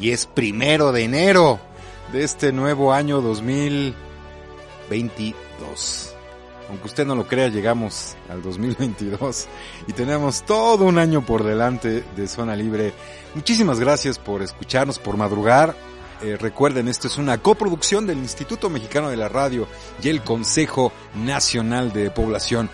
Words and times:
y 0.00 0.10
es 0.10 0.26
primero 0.26 0.92
de 0.92 1.04
enero 1.04 1.60
de 2.12 2.24
este 2.24 2.52
nuevo 2.52 2.92
año 2.92 3.20
2022. 3.20 6.14
Aunque 6.68 6.86
usted 6.86 7.06
no 7.06 7.14
lo 7.14 7.26
crea, 7.26 7.48
llegamos 7.48 8.16
al 8.28 8.42
2022 8.42 9.46
y 9.86 9.92
tenemos 9.94 10.44
todo 10.44 10.84
un 10.84 10.98
año 10.98 11.24
por 11.24 11.42
delante 11.42 12.04
de 12.14 12.28
Zona 12.28 12.54
Libre. 12.54 12.92
Muchísimas 13.34 13.80
gracias 13.80 14.18
por 14.18 14.42
escucharnos, 14.42 14.98
por 14.98 15.16
madrugar. 15.16 15.74
Eh, 16.22 16.36
recuerden, 16.38 16.88
esto 16.88 17.06
es 17.06 17.16
una 17.16 17.38
coproducción 17.38 18.06
del 18.06 18.18
Instituto 18.18 18.68
Mexicano 18.68 19.08
de 19.08 19.16
la 19.16 19.28
Radio 19.28 19.66
y 20.02 20.08
el 20.08 20.22
Consejo 20.22 20.92
Nacional 21.14 21.92
de 21.92 22.10
Población. 22.10 22.68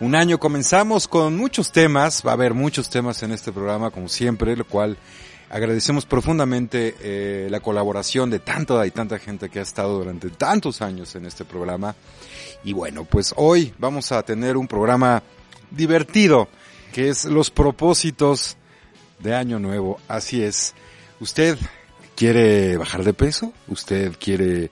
Un 0.00 0.14
año 0.14 0.38
comenzamos 0.38 1.08
con 1.08 1.36
muchos 1.36 1.72
temas, 1.72 2.22
va 2.26 2.30
a 2.30 2.34
haber 2.34 2.54
muchos 2.54 2.88
temas 2.88 3.22
en 3.22 3.32
este 3.32 3.52
programa 3.52 3.90
como 3.90 4.08
siempre, 4.08 4.56
lo 4.56 4.64
cual 4.64 4.96
agradecemos 5.50 6.06
profundamente 6.06 6.94
eh, 7.00 7.48
la 7.50 7.60
colaboración 7.60 8.30
de 8.30 8.38
tanta 8.38 8.86
y 8.86 8.92
tanta 8.92 9.18
gente 9.18 9.48
que 9.48 9.58
ha 9.58 9.62
estado 9.62 9.98
durante 9.98 10.30
tantos 10.30 10.80
años 10.80 11.14
en 11.16 11.26
este 11.26 11.44
programa. 11.44 11.94
Y 12.62 12.72
bueno, 12.72 13.04
pues 13.04 13.34
hoy 13.36 13.74
vamos 13.78 14.12
a 14.12 14.22
tener 14.22 14.56
un 14.56 14.68
programa 14.68 15.22
divertido, 15.70 16.48
que 16.92 17.08
es 17.08 17.24
los 17.24 17.50
propósitos 17.50 18.56
de 19.18 19.34
Año 19.34 19.58
Nuevo. 19.58 20.00
Así 20.06 20.42
es. 20.42 20.74
¿Usted 21.18 21.58
quiere 22.20 22.76
bajar 22.76 23.02
de 23.02 23.14
peso? 23.14 23.50
¿Usted 23.66 24.12
quiere 24.20 24.70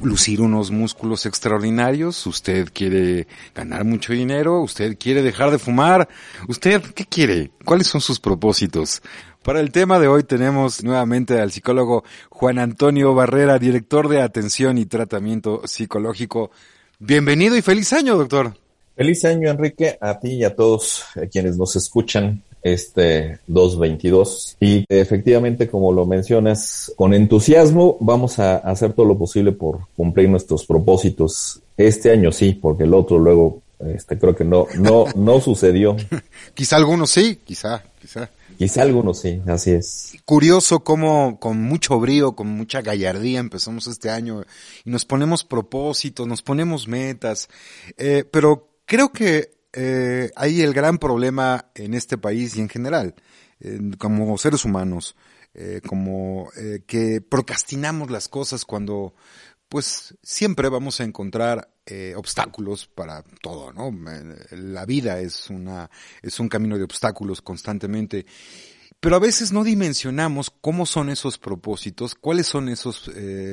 lucir 0.00 0.40
unos 0.40 0.70
músculos 0.70 1.26
extraordinarios, 1.26 2.24
usted 2.28 2.68
quiere 2.72 3.26
ganar 3.56 3.84
mucho 3.84 4.12
dinero, 4.12 4.60
usted 4.60 4.96
quiere 4.96 5.20
dejar 5.22 5.50
de 5.50 5.58
fumar, 5.58 6.08
usted 6.46 6.80
qué 6.94 7.04
quiere, 7.04 7.50
cuáles 7.64 7.88
son 7.88 8.00
sus 8.00 8.20
propósitos. 8.20 9.02
Para 9.42 9.58
el 9.58 9.72
tema 9.72 9.98
de 9.98 10.06
hoy 10.06 10.22
tenemos 10.22 10.84
nuevamente 10.84 11.40
al 11.40 11.50
psicólogo 11.50 12.04
Juan 12.30 12.60
Antonio 12.60 13.14
Barrera, 13.14 13.58
director 13.58 14.08
de 14.08 14.22
atención 14.22 14.78
y 14.78 14.86
tratamiento 14.86 15.62
psicológico. 15.66 16.52
Bienvenido 17.00 17.56
y 17.56 17.62
feliz 17.62 17.92
año, 17.94 18.16
doctor. 18.16 18.54
Feliz 18.94 19.24
año, 19.24 19.50
Enrique, 19.50 19.98
a 20.00 20.20
ti 20.20 20.34
y 20.34 20.44
a 20.44 20.54
todos 20.54 21.04
quienes 21.32 21.56
nos 21.56 21.74
escuchan 21.74 22.44
este 22.72 23.38
222. 23.46 24.56
Y 24.60 24.84
efectivamente, 24.88 25.68
como 25.68 25.92
lo 25.92 26.06
mencionas, 26.06 26.92
con 26.96 27.14
entusiasmo 27.14 27.96
vamos 28.00 28.38
a 28.38 28.56
hacer 28.56 28.92
todo 28.92 29.06
lo 29.06 29.18
posible 29.18 29.52
por 29.52 29.80
cumplir 29.96 30.28
nuestros 30.28 30.66
propósitos. 30.66 31.60
Este 31.76 32.10
año 32.10 32.32
sí, 32.32 32.52
porque 32.54 32.84
el 32.84 32.94
otro 32.94 33.18
luego 33.18 33.62
este 33.78 34.18
creo 34.18 34.34
que 34.34 34.44
no 34.44 34.66
no 34.78 35.04
no 35.14 35.40
sucedió. 35.42 35.96
quizá 36.54 36.76
algunos 36.76 37.10
sí, 37.10 37.40
quizá, 37.44 37.82
quizá. 38.00 38.30
Quizá 38.58 38.82
algunos 38.82 39.20
sí, 39.20 39.42
así 39.46 39.72
es. 39.72 40.14
Curioso 40.24 40.80
cómo 40.80 41.38
con 41.38 41.60
mucho 41.62 42.00
brío, 42.00 42.32
con 42.32 42.48
mucha 42.48 42.80
gallardía 42.80 43.38
empezamos 43.38 43.86
este 43.86 44.08
año 44.08 44.42
y 44.84 44.90
nos 44.90 45.04
ponemos 45.04 45.44
propósitos, 45.44 46.26
nos 46.26 46.40
ponemos 46.40 46.88
metas, 46.88 47.48
eh, 47.98 48.24
pero 48.30 48.70
creo 48.86 49.12
que 49.12 49.55
eh, 49.78 50.30
hay 50.36 50.62
el 50.62 50.72
gran 50.72 50.96
problema 50.96 51.66
en 51.74 51.92
este 51.92 52.16
país 52.16 52.56
y 52.56 52.62
en 52.62 52.70
general, 52.70 53.14
como 53.98 54.38
seres 54.38 54.64
humanos, 54.64 55.16
eh, 55.52 55.82
como 55.86 56.48
eh, 56.56 56.80
que 56.86 57.20
procrastinamos 57.20 58.10
las 58.10 58.28
cosas 58.28 58.64
cuando 58.64 59.14
pues 59.68 60.16
siempre 60.22 60.70
vamos 60.70 61.00
a 61.00 61.04
encontrar 61.04 61.70
obstáculos 62.16 62.88
para 62.88 63.22
todo, 63.42 63.72
¿no? 63.72 63.96
La 64.50 64.84
vida 64.86 65.20
es 65.20 65.50
una 65.50 65.88
es 66.20 66.40
un 66.40 66.48
camino 66.48 66.76
de 66.78 66.82
obstáculos 66.84 67.42
constantemente. 67.42 68.26
Pero 68.98 69.14
a 69.14 69.20
veces 69.20 69.52
no 69.52 69.62
dimensionamos 69.62 70.50
cómo 70.50 70.84
son 70.84 71.10
esos 71.10 71.38
propósitos, 71.38 72.16
cuáles 72.16 72.48
son 72.48 72.68
esos 72.68 73.08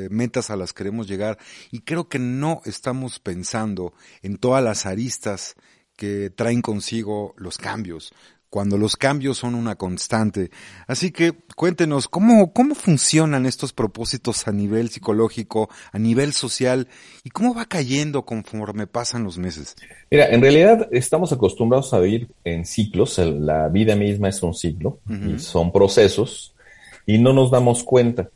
metas 0.10 0.50
a 0.50 0.56
las 0.56 0.74
que 0.74 0.78
queremos 0.78 1.08
llegar 1.08 1.38
y 1.70 1.82
creo 1.82 2.10
que 2.10 2.18
no 2.18 2.62
estamos 2.66 3.20
pensando 3.20 3.94
en 4.24 4.38
todas 4.38 4.64
las 4.64 4.88
aristas 4.88 5.56
que 5.96 6.30
traen 6.30 6.62
consigo 6.62 7.34
los 7.38 7.58
cambios, 7.58 8.14
cuando 8.54 8.78
los 8.78 8.96
cambios 8.98 9.40
son 9.40 9.56
una 9.56 9.76
constante. 9.76 10.52
Así 10.86 11.12
que 11.12 11.34
cuéntenos, 11.56 12.08
¿cómo, 12.08 12.54
cómo 12.54 12.76
funcionan 12.76 13.48
estos 13.48 13.74
propósitos 13.74 14.48
a 14.48 14.52
nivel 14.52 14.90
psicológico, 14.90 15.70
a 15.92 15.98
nivel 15.98 16.34
social, 16.34 16.88
y 17.24 17.32
cómo 17.32 17.56
va 17.56 17.66
cayendo 17.66 18.26
conforme 18.26 18.86
pasan 18.86 19.24
los 19.24 19.40
meses? 19.40 19.76
Mira, 20.12 20.28
en 20.28 20.42
realidad 20.42 20.88
estamos 20.92 21.34
acostumbrados 21.34 21.96
a 21.96 22.00
vivir 22.00 22.28
en 22.44 22.64
ciclos, 22.66 23.18
la 23.18 23.70
vida 23.70 23.96
misma 23.96 24.30
es 24.30 24.44
un 24.44 24.54
ciclo, 24.54 25.00
y 25.10 25.40
son 25.40 25.72
procesos, 25.72 26.54
y 27.08 27.18
no 27.18 27.34
nos 27.34 27.50
damos 27.50 27.84
cuenta. 27.84 28.30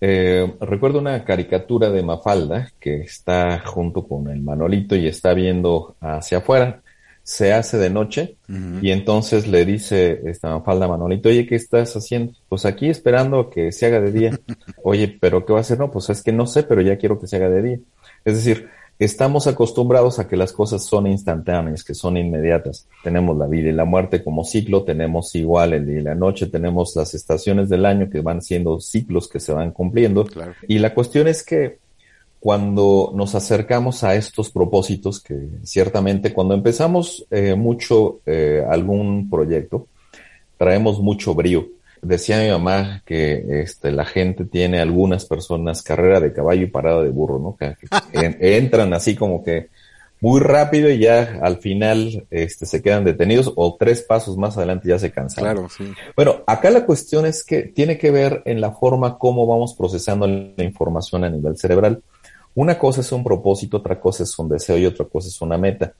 Eh, 0.00 0.54
recuerdo 0.60 1.00
una 1.00 1.24
caricatura 1.24 1.90
de 1.90 2.04
Mafalda 2.04 2.70
que 2.78 3.00
está 3.00 3.58
junto 3.64 4.06
con 4.06 4.28
el 4.28 4.42
Manolito 4.42 4.94
y 4.94 5.08
está 5.08 5.34
viendo 5.34 5.96
hacia 6.00 6.38
afuera 6.38 6.82
se 7.26 7.52
hace 7.52 7.76
de 7.76 7.90
noche 7.90 8.36
y 8.80 8.92
entonces 8.92 9.48
le 9.48 9.64
dice 9.64 10.20
esta 10.26 10.60
falda 10.60 10.86
Manolito, 10.86 11.28
oye, 11.28 11.44
¿qué 11.44 11.56
estás 11.56 11.96
haciendo? 11.96 12.34
Pues 12.48 12.64
aquí 12.64 12.88
esperando 12.88 13.50
que 13.50 13.72
se 13.72 13.84
haga 13.86 14.00
de 14.00 14.12
día. 14.12 14.40
Oye, 14.84 15.18
¿pero 15.20 15.44
qué 15.44 15.52
va 15.52 15.58
a 15.58 15.62
hacer? 15.62 15.76
No, 15.76 15.90
pues 15.90 16.08
es 16.08 16.22
que 16.22 16.30
no 16.30 16.46
sé, 16.46 16.62
pero 16.62 16.82
ya 16.82 16.96
quiero 16.96 17.18
que 17.18 17.26
se 17.26 17.34
haga 17.34 17.48
de 17.48 17.62
día. 17.62 17.78
Es 18.24 18.36
decir, 18.36 18.68
estamos 19.00 19.48
acostumbrados 19.48 20.20
a 20.20 20.28
que 20.28 20.36
las 20.36 20.52
cosas 20.52 20.84
son 20.84 21.08
instantáneas, 21.08 21.82
que 21.82 21.94
son 21.94 22.16
inmediatas. 22.16 22.86
Tenemos 23.02 23.36
la 23.36 23.48
vida 23.48 23.70
y 23.70 23.72
la 23.72 23.84
muerte 23.84 24.22
como 24.22 24.44
ciclo, 24.44 24.84
tenemos 24.84 25.34
igual 25.34 25.72
el 25.72 25.84
día 25.84 25.98
y 25.98 26.02
la 26.02 26.14
noche, 26.14 26.46
tenemos 26.46 26.94
las 26.94 27.12
estaciones 27.12 27.68
del 27.68 27.86
año 27.86 28.08
que 28.08 28.20
van 28.20 28.40
siendo 28.40 28.78
ciclos 28.78 29.26
que 29.28 29.40
se 29.40 29.52
van 29.52 29.72
cumpliendo. 29.72 30.28
Y 30.68 30.78
la 30.78 30.94
cuestión 30.94 31.26
es 31.26 31.42
que 31.42 31.80
cuando 32.46 33.10
nos 33.12 33.34
acercamos 33.34 34.04
a 34.04 34.14
estos 34.14 34.52
propósitos, 34.52 35.20
que 35.20 35.48
ciertamente 35.64 36.32
cuando 36.32 36.54
empezamos 36.54 37.26
eh, 37.28 37.56
mucho 37.56 38.20
eh, 38.24 38.64
algún 38.70 39.28
proyecto, 39.28 39.88
traemos 40.56 41.00
mucho 41.00 41.34
brío. 41.34 41.66
Decía 42.00 42.38
mi 42.38 42.48
mamá 42.48 43.02
que 43.04 43.62
este, 43.62 43.90
la 43.90 44.04
gente 44.04 44.44
tiene 44.44 44.78
algunas 44.78 45.24
personas 45.24 45.82
carrera 45.82 46.20
de 46.20 46.32
caballo 46.32 46.62
y 46.62 46.66
parada 46.68 47.02
de 47.02 47.10
burro, 47.10 47.40
¿no? 47.40 47.56
Que, 47.56 47.74
entran 48.56 48.94
así 48.94 49.16
como 49.16 49.42
que 49.42 49.70
muy 50.20 50.38
rápido 50.40 50.88
y 50.88 51.00
ya 51.00 51.40
al 51.42 51.56
final 51.56 52.28
este, 52.30 52.64
se 52.64 52.80
quedan 52.80 53.02
detenidos 53.02 53.52
o 53.56 53.76
tres 53.76 54.02
pasos 54.02 54.36
más 54.36 54.56
adelante 54.56 54.88
ya 54.88 55.00
se 55.00 55.10
cansan. 55.10 55.42
Claro, 55.42 55.68
sí. 55.68 55.92
Bueno, 56.14 56.44
acá 56.46 56.70
la 56.70 56.86
cuestión 56.86 57.26
es 57.26 57.42
que 57.42 57.62
tiene 57.62 57.98
que 57.98 58.12
ver 58.12 58.42
en 58.44 58.60
la 58.60 58.70
forma 58.70 59.18
como 59.18 59.48
vamos 59.48 59.74
procesando 59.74 60.28
la 60.28 60.62
información 60.62 61.24
a 61.24 61.28
nivel 61.28 61.56
cerebral. 61.56 62.02
Una 62.56 62.78
cosa 62.78 63.02
es 63.02 63.12
un 63.12 63.22
propósito, 63.22 63.76
otra 63.76 64.00
cosa 64.00 64.24
es 64.24 64.38
un 64.38 64.48
deseo 64.48 64.78
y 64.78 64.86
otra 64.86 65.04
cosa 65.04 65.28
es 65.28 65.40
una 65.42 65.58
meta. 65.58 65.92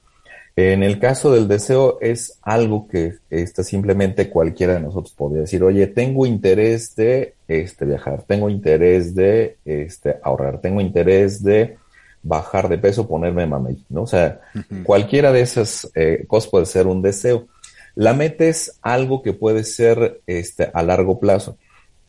En 0.55 0.81
el 0.81 0.97
caso 0.97 1.31
del 1.31 1.47
deseo 1.47 1.99
es 2.01 2.39
algo 2.41 2.87
que 2.87 3.13
este, 3.29 3.63
simplemente 3.63 4.27
cualquiera 4.27 4.73
de 4.73 4.79
nosotros 4.79 5.13
podría 5.13 5.41
decir, 5.41 5.63
oye, 5.63 5.85
tengo 5.85 6.25
interés 6.25 6.95
de 6.95 7.35
este, 7.47 7.85
viajar, 7.85 8.23
tengo 8.23 8.49
interés 8.49 9.13
de 9.13 9.57
este, 9.65 10.17
ahorrar, 10.23 10.59
tengo 10.59 10.81
interés 10.81 11.43
de 11.43 11.77
bajar 12.23 12.69
de 12.69 12.79
peso, 12.79 13.07
ponerme 13.07 13.45
mamey, 13.45 13.85
¿no? 13.89 14.01
O 14.01 14.07
sea, 14.07 14.41
cualquiera 14.83 15.31
de 15.31 15.41
esas 15.41 15.91
eh, 15.93 16.25
cosas 16.27 16.49
puede 16.49 16.65
ser 16.65 16.87
un 16.87 17.03
deseo. 17.03 17.45
La 17.93 18.13
meta 18.13 18.45
es 18.45 18.79
algo 18.81 19.21
que 19.21 19.33
puede 19.33 19.63
ser 19.63 20.21
este, 20.25 20.71
a 20.73 20.81
largo 20.81 21.19
plazo. 21.19 21.59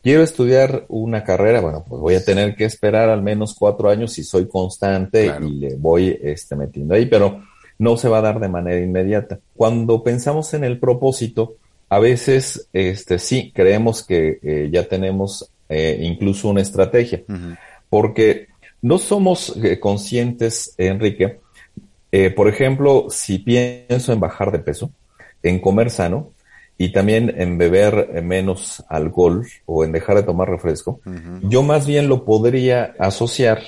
Quiero 0.01 0.23
estudiar 0.23 0.85
una 0.87 1.23
carrera, 1.23 1.61
bueno, 1.61 1.85
pues 1.87 2.01
voy 2.01 2.15
a 2.15 2.23
tener 2.23 2.55
que 2.55 2.65
esperar 2.65 3.09
al 3.09 3.21
menos 3.21 3.53
cuatro 3.53 3.89
años 3.89 4.13
si 4.13 4.23
soy 4.23 4.47
constante 4.47 5.31
y 5.41 5.51
le 5.51 5.75
voy 5.75 6.17
este, 6.21 6.55
metiendo 6.55 6.95
ahí, 6.95 7.05
pero 7.05 7.41
no 7.77 7.97
se 7.97 8.09
va 8.09 8.19
a 8.19 8.21
dar 8.21 8.39
de 8.39 8.49
manera 8.49 8.81
inmediata. 8.81 9.39
Cuando 9.55 10.03
pensamos 10.03 10.53
en 10.53 10.63
el 10.63 10.79
propósito, 10.79 11.55
a 11.89 11.99
veces 11.99 12.69
este, 12.73 13.19
sí 13.19 13.51
creemos 13.53 14.03
que 14.05 14.39
eh, 14.43 14.69
ya 14.71 14.87
tenemos 14.87 15.49
eh, 15.67 15.97
incluso 16.01 16.49
una 16.49 16.61
estrategia, 16.61 17.23
porque 17.89 18.47
no 18.81 18.97
somos 18.97 19.55
eh, 19.57 19.79
conscientes, 19.79 20.75
Enrique. 20.77 21.39
por 22.35 22.47
ejemplo, 22.47 23.07
si 23.09 23.39
pienso 23.39 24.13
en 24.13 24.19
bajar 24.19 24.51
de 24.51 24.59
peso, 24.59 24.91
en 25.41 25.59
comer 25.59 25.89
sano, 25.89 26.31
y 26.81 26.93
también 26.93 27.35
en 27.37 27.57
beber 27.57 28.23
menos 28.23 28.85
alcohol 28.87 29.45
o 29.65 29.83
en 29.83 29.91
dejar 29.91 30.15
de 30.15 30.23
tomar 30.23 30.49
refresco, 30.49 31.01
yo 31.43 31.61
más 31.61 31.85
bien 31.85 32.07
lo 32.07 32.23
podría 32.23 32.95
asociar 32.97 33.59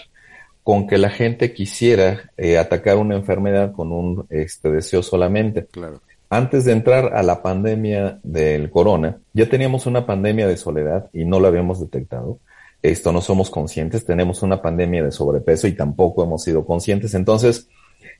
con 0.64 0.88
que 0.88 0.98
la 0.98 1.10
gente 1.10 1.54
quisiera 1.54 2.32
eh, 2.38 2.58
atacar 2.58 2.96
una 2.96 3.18
enfermedad 3.18 3.74
con 3.74 3.92
un 3.92 4.28
este, 4.30 4.72
deseo 4.72 5.04
solamente. 5.04 5.66
Claro. 5.66 6.00
Antes 6.30 6.64
de 6.64 6.72
entrar 6.72 7.14
a 7.14 7.22
la 7.22 7.44
pandemia 7.44 8.20
del 8.24 8.72
corona, 8.72 9.18
ya 9.34 9.50
teníamos 9.50 9.88
una 9.88 10.06
pandemia 10.06 10.48
de 10.48 10.56
soledad 10.56 11.10
y 11.12 11.26
no 11.26 11.42
la 11.42 11.50
habíamos 11.50 11.82
detectado. 11.82 12.40
Esto 12.82 13.12
no 13.12 13.20
somos 13.20 13.50
conscientes, 13.50 14.06
tenemos 14.06 14.42
una 14.42 14.62
pandemia 14.62 15.04
de 15.04 15.12
sobrepeso 15.12 15.68
y 15.68 15.74
tampoco 15.74 16.24
hemos 16.24 16.44
sido 16.44 16.66
conscientes. 16.66 17.14
Entonces, 17.14 17.68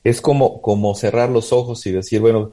es 0.04 0.20
como, 0.20 0.60
como 0.60 0.94
cerrar 0.94 1.30
los 1.30 1.50
ojos 1.50 1.86
y 1.86 1.92
decir, 1.92 2.20
bueno, 2.20 2.52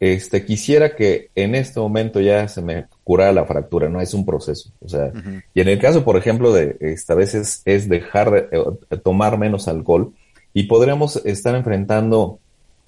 este, 0.00 0.46
quisiera 0.46 0.96
que 0.96 1.28
en 1.34 1.54
este 1.54 1.78
momento 1.78 2.22
ya 2.22 2.48
se 2.48 2.62
me 2.62 2.86
curara 3.04 3.32
la 3.32 3.44
fractura, 3.44 3.90
no 3.90 4.00
es 4.00 4.14
un 4.14 4.24
proceso. 4.24 4.70
O 4.80 4.88
sea, 4.88 5.12
y 5.52 5.60
en 5.60 5.68
el 5.68 5.78
caso, 5.78 6.04
por 6.04 6.16
ejemplo, 6.16 6.54
de 6.54 6.78
esta 6.80 7.14
vez 7.14 7.34
es, 7.34 7.88
dejar 7.88 8.30
de, 8.30 8.48
eh, 8.50 8.96
tomar 8.96 9.36
menos 9.36 9.68
alcohol 9.68 10.14
y 10.54 10.62
podríamos 10.62 11.16
estar 11.26 11.54
enfrentando 11.54 12.38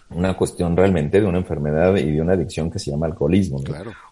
una 0.09 0.35
cuestión 0.39 0.75
realmente 0.75 1.21
de 1.21 1.27
una 1.27 1.39
enfermedad 1.39 1.97
y 1.97 2.13
de 2.13 2.21
una 2.23 2.33
adicción 2.33 2.71
que 2.71 2.79
se 2.79 2.91
llama 2.91 3.07
alcoholismo, 3.07 3.63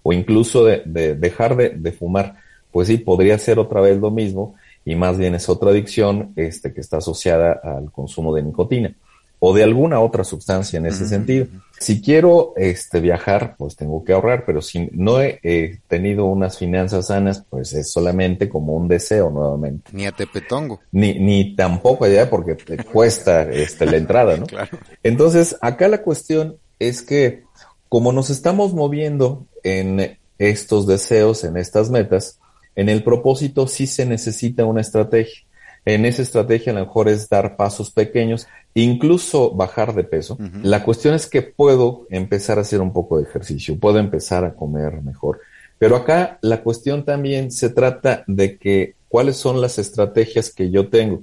o 0.03 0.13
incluso 0.13 0.65
de, 0.67 0.83
de 0.85 1.15
dejar 1.15 1.57
de, 1.57 1.71
de, 1.71 1.93
fumar. 1.93 2.37
Pues 2.71 2.89
sí, 2.89 2.99
podría 2.99 3.39
ser 3.39 3.59
otra 3.59 3.81
vez 3.81 3.99
lo 3.99 4.11
mismo 4.11 4.55
y 4.85 4.95
más 4.95 5.17
bien 5.17 5.35
es 5.35 5.49
otra 5.49 5.71
adicción 5.71 6.33
este, 6.37 6.73
que 6.73 6.81
está 6.81 6.99
asociada 6.99 7.61
al 7.63 7.91
consumo 7.91 8.35
de 8.35 8.43
nicotina 8.43 8.95
o 9.41 9.55
de 9.55 9.65
alguna 9.65 10.01
otra 10.01 10.23
sustancia 10.23 10.77
en 10.77 10.87
ese 10.87 11.09
sentido. 11.09 11.47
Si 11.79 12.03
quiero 12.03 12.53
este, 12.57 13.01
viajar, 13.01 13.57
pues 13.57 13.75
tengo 13.75 14.05
que 14.05 14.13
ahorrar, 14.13 14.45
pero 14.45 14.61
si 14.61 14.91
no 14.93 15.21
he 15.21 15.81
tenido 15.89 16.27
unas 16.27 16.59
finanzas 16.59 17.07
sanas, 17.07 17.45
pues 17.49 17.73
es 17.73 17.91
solamente 17.91 18.51
como 18.51 18.75
un 18.75 18.87
deseo 18.87 19.31
nuevamente. 19.31 19.91
Ni 19.95 20.07
a 20.07 20.13
tepetongo. 20.13 20.81
Ni, 20.93 21.19
ni 21.19 21.57
tampoco 21.57 22.05
allá 22.05 22.29
porque 22.29 22.55
te 22.55 22.77
cuesta 22.85 23.43
este, 23.51 23.87
la 23.87 23.97
entrada, 23.97 24.37
¿no? 24.37 24.47
claro. 24.47 24.79
Entonces, 25.03 25.57
acá 25.63 25.89
la 25.89 26.03
cuestión 26.03 26.59
es 26.79 27.01
que 27.01 27.45
como 27.89 28.13
nos 28.13 28.31
estamos 28.31 28.75
moviendo 28.75 29.47
en 29.65 30.19
estos 30.39 30.87
deseos, 30.87 31.45
en 31.45 31.57
estas 31.57 31.91
metas, 31.91 32.39
en 32.77 32.89
el 32.89 33.03
propósito 33.03 33.67
sí 33.67 33.87
se 33.87 34.07
necesita 34.07 34.65
una 34.65 34.81
estrategia. 34.81 35.45
En 35.85 36.05
esa 36.05 36.23
estrategia 36.23 36.73
a 36.73 36.75
lo 36.75 36.85
mejor 36.85 37.09
es 37.09 37.29
dar 37.29 37.57
pasos 37.57 37.91
pequeños, 37.91 38.47
incluso 38.75 39.51
bajar 39.53 39.95
de 39.95 40.05
peso. 40.05 40.39
La 40.63 40.85
cuestión 40.85 41.15
es 41.15 41.27
que 41.27 41.43
puedo 41.43 42.07
empezar 42.11 42.59
a 42.59 42.63
hacer 42.63 42.81
un 42.81 42.93
poco 42.93 43.19
de 43.19 43.25
ejercicio, 43.25 43.79
puedo 43.79 43.99
empezar 43.99 44.45
a 44.45 44.55
comer 44.55 45.03
mejor. 45.03 45.41
Pero 45.79 45.97
acá 45.97 46.39
la 46.43 46.63
cuestión 46.63 47.05
también 47.05 47.51
se 47.51 47.71
trata 47.71 48.25
de 48.27 48.59
que 48.59 48.95
cuáles 49.09 49.37
son 49.37 49.61
las 49.61 49.79
estrategias 49.79 50.53
que 50.53 50.71
yo 50.71 50.89
tengo. 50.89 51.23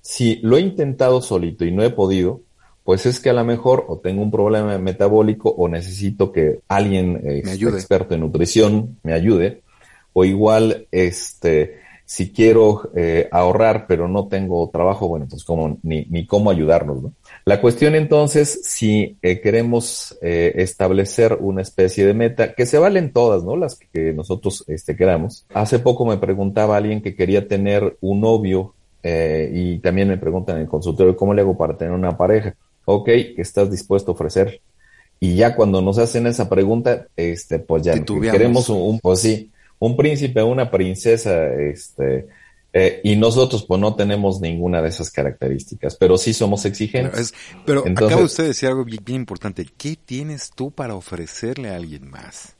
Si 0.00 0.40
lo 0.42 0.56
he 0.56 0.60
intentado 0.60 1.22
solito 1.22 1.64
y 1.64 1.70
no 1.70 1.84
he 1.84 1.90
podido, 1.90 2.40
pues 2.84 3.06
es 3.06 3.20
que 3.20 3.30
a 3.30 3.32
lo 3.32 3.44
mejor 3.44 3.84
o 3.88 3.98
tengo 3.98 4.22
un 4.22 4.32
problema 4.32 4.76
metabólico 4.78 5.50
o 5.50 5.68
necesito 5.68 6.32
que 6.32 6.60
alguien 6.66 7.20
eh, 7.24 7.42
experto 7.46 8.14
en 8.14 8.20
nutrición 8.20 8.98
me 9.04 9.12
ayude 9.12 9.62
o 10.12 10.24
igual 10.24 10.88
este 10.90 11.81
si 12.12 12.30
quiero 12.30 12.90
eh, 12.94 13.26
ahorrar 13.32 13.86
pero 13.88 14.06
no 14.06 14.28
tengo 14.28 14.68
trabajo, 14.68 15.08
bueno, 15.08 15.26
pues 15.30 15.44
cómo, 15.44 15.78
ni, 15.82 16.04
ni 16.10 16.26
cómo 16.26 16.50
ayudarnos, 16.50 17.02
¿no? 17.02 17.14
La 17.46 17.58
cuestión 17.58 17.94
entonces, 17.94 18.60
si 18.64 19.16
eh, 19.22 19.40
queremos 19.40 20.18
eh, 20.20 20.52
establecer 20.56 21.38
una 21.40 21.62
especie 21.62 22.04
de 22.04 22.12
meta, 22.12 22.52
que 22.52 22.66
se 22.66 22.76
valen 22.76 23.14
todas, 23.14 23.44
¿no? 23.44 23.56
Las 23.56 23.76
que 23.76 24.12
nosotros 24.12 24.62
este, 24.68 24.94
queramos. 24.94 25.46
Hace 25.54 25.78
poco 25.78 26.04
me 26.04 26.18
preguntaba 26.18 26.76
alguien 26.76 27.00
que 27.00 27.16
quería 27.16 27.48
tener 27.48 27.96
un 28.02 28.20
novio 28.20 28.74
y 29.02 29.78
también 29.78 30.08
me 30.08 30.18
preguntan 30.18 30.56
en 30.56 30.62
el 30.62 30.68
consultorio, 30.68 31.16
¿cómo 31.16 31.32
le 31.32 31.40
hago 31.40 31.56
para 31.56 31.78
tener 31.78 31.94
una 31.94 32.18
pareja? 32.18 32.54
Ok, 32.84 33.06
¿qué 33.06 33.34
estás 33.38 33.70
dispuesto 33.70 34.10
a 34.10 34.14
ofrecer? 34.14 34.60
Y 35.18 35.34
ya 35.34 35.56
cuando 35.56 35.80
nos 35.80 35.96
hacen 35.96 36.26
esa 36.26 36.50
pregunta, 36.50 37.06
este, 37.16 37.58
pues 37.58 37.84
ya 37.84 37.94
queremos 38.04 38.68
un, 38.68 38.82
un, 38.82 39.00
pues 39.00 39.20
sí, 39.20 39.51
un 39.82 39.96
príncipe, 39.96 40.40
una 40.44 40.70
princesa, 40.70 41.52
este, 41.54 42.28
eh, 42.72 43.00
y 43.02 43.16
nosotros 43.16 43.64
pues 43.66 43.80
no 43.80 43.96
tenemos 43.96 44.40
ninguna 44.40 44.80
de 44.80 44.90
esas 44.90 45.10
características, 45.10 45.96
pero 45.96 46.16
sí 46.16 46.32
somos 46.32 46.64
exigentes. 46.66 47.34
Pero, 47.66 47.82
acaba 47.84 48.22
usted 48.22 48.44
de 48.44 48.48
decir 48.50 48.68
algo 48.68 48.84
bien, 48.84 49.02
importante. 49.08 49.66
¿Qué 49.76 49.96
tienes 49.96 50.52
tú 50.54 50.70
para 50.70 50.94
ofrecerle 50.94 51.70
a 51.70 51.74
alguien 51.74 52.08
más? 52.08 52.54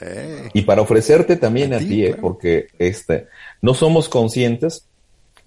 Eh. 0.00 0.48
Y 0.54 0.62
para 0.62 0.82
ofrecerte 0.82 1.36
también 1.36 1.72
a, 1.72 1.78
ti, 1.78 2.04
eh, 2.04 2.16
porque 2.20 2.66
este, 2.80 3.28
no 3.62 3.72
somos 3.72 4.08
conscientes, 4.08 4.88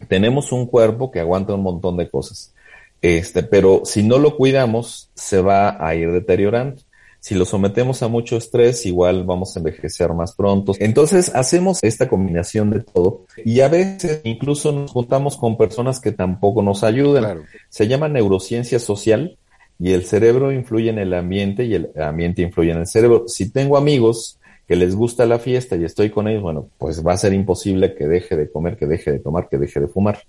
tenemos 0.07 0.54
un 0.54 0.68
cuerpo 0.68 1.12
que 1.12 1.19
aguanta 1.19 1.54
un 1.54 1.63
montón 1.63 1.98
de 1.98 2.10
cosas. 2.10 2.54
Este, 3.01 3.44
pero 3.44 3.81
si 3.83 4.04
no 4.04 4.19
lo 4.19 4.38
cuidamos, 4.38 5.10
se 5.16 5.42
va 5.42 5.86
a 5.86 5.95
ir 5.95 6.13
deteriorando. 6.13 6.81
Si 7.19 7.36
lo 7.36 7.45
sometemos 7.45 8.01
a 8.01 8.07
mucho 8.07 8.38
estrés, 8.38 8.86
igual 8.86 9.25
vamos 9.25 9.56
a 9.56 9.60
envejecer 9.60 10.13
más 10.13 10.33
pronto. 10.33 10.74
Entonces 10.80 11.33
hacemos 11.36 11.83
esta 11.83 12.07
combinación 12.07 12.69
de 12.71 12.80
todo 12.80 13.25
y 13.44 13.60
a 13.60 13.68
veces 13.68 14.21
incluso 14.24 14.71
nos 14.71 14.92
juntamos 14.92 15.36
con 15.36 15.57
personas 15.57 16.00
que 16.00 16.13
tampoco 16.13 16.62
nos 16.62 16.83
ayudan. 16.83 17.44
Se 17.68 17.88
llama 17.88 18.07
neurociencia 18.07 18.80
social 18.80 19.38
y 19.77 19.92
el 19.92 20.06
cerebro 20.06 20.51
influye 20.51 20.89
en 20.89 21.00
el 21.00 21.13
ambiente 21.13 21.66
y 21.66 21.75
el 21.75 21.92
ambiente 22.01 22.42
influye 22.42 22.71
en 22.71 22.80
el 22.80 22.88
cerebro. 22.88 23.25
Si 23.27 23.50
tengo 23.50 23.75
amigos 23.75 24.39
que 24.66 24.77
les 24.77 24.95
gusta 24.95 25.25
la 25.25 25.39
fiesta 25.39 25.75
y 25.75 25.83
estoy 25.83 26.12
con 26.12 26.27
ellos, 26.27 26.44
bueno, 26.44 26.69
pues 26.77 27.06
va 27.06 27.13
a 27.13 27.18
ser 27.18 27.33
imposible 27.33 27.95
que 27.95 28.07
deje 28.07 28.38
de 28.38 28.50
comer, 28.50 28.77
que 28.77 28.86
deje 28.86 29.11
de 29.11 29.19
tomar, 29.19 29.49
que 29.49 29.57
deje 29.57 29.80
de 29.80 29.88
fumar. 29.88 30.19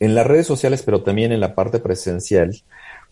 En 0.00 0.14
las 0.14 0.26
redes 0.26 0.46
sociales, 0.46 0.82
pero 0.82 1.02
también 1.02 1.32
en 1.32 1.40
la 1.40 1.54
parte 1.54 1.80
presencial, 1.80 2.54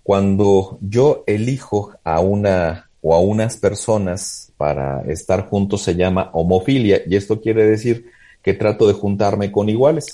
cuando 0.05 0.79
yo 0.81 1.25
elijo 1.27 1.93
a 2.05 2.21
una 2.21 2.86
o 3.09 3.15
a 3.15 3.21
unas 3.21 3.57
personas 3.57 4.53
para 4.57 5.03
estar 5.03 5.47
juntos 5.47 5.83
se 5.83 5.95
llama 5.95 6.31
homofilia 6.33 7.03
y 7.07 7.15
esto 7.15 7.41
quiere 7.41 7.65
decir 7.65 8.11
que 8.43 8.53
trato 8.53 8.89
de 8.89 8.95
juntarme 8.95 9.53
con 9.53 9.69
iguales. 9.69 10.07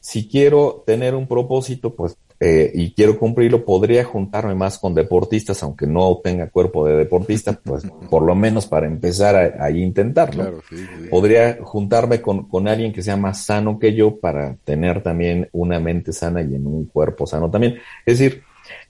Si 0.00 0.28
quiero 0.28 0.84
tener 0.86 1.14
un 1.14 1.26
propósito, 1.26 1.94
pues 1.94 2.18
eh, 2.38 2.70
y 2.74 2.92
quiero 2.92 3.18
cumplirlo, 3.18 3.64
podría 3.64 4.04
juntarme 4.04 4.54
más 4.54 4.78
con 4.78 4.94
deportistas, 4.94 5.62
aunque 5.62 5.86
no 5.86 6.20
tenga 6.22 6.50
cuerpo 6.50 6.86
de 6.86 6.96
deportista, 6.96 7.58
pues 7.64 7.84
por 8.10 8.22
lo 8.22 8.34
menos 8.34 8.66
para 8.66 8.86
empezar 8.86 9.34
a, 9.58 9.70
intentarlo. 9.70 10.60
Podría 11.08 11.56
juntarme 11.62 12.20
con, 12.20 12.46
con, 12.48 12.68
alguien 12.68 12.92
que 12.92 13.02
sea 13.02 13.16
más 13.16 13.46
sano 13.46 13.78
que 13.78 13.94
yo 13.94 14.20
para 14.20 14.56
tener 14.56 15.02
también 15.02 15.48
una 15.52 15.80
mente 15.80 16.12
sana 16.12 16.42
y 16.42 16.54
en 16.54 16.66
un 16.66 16.84
cuerpo 16.84 17.26
sano 17.26 17.50
también. 17.50 17.76
Es 18.04 18.18
decir, 18.18 18.42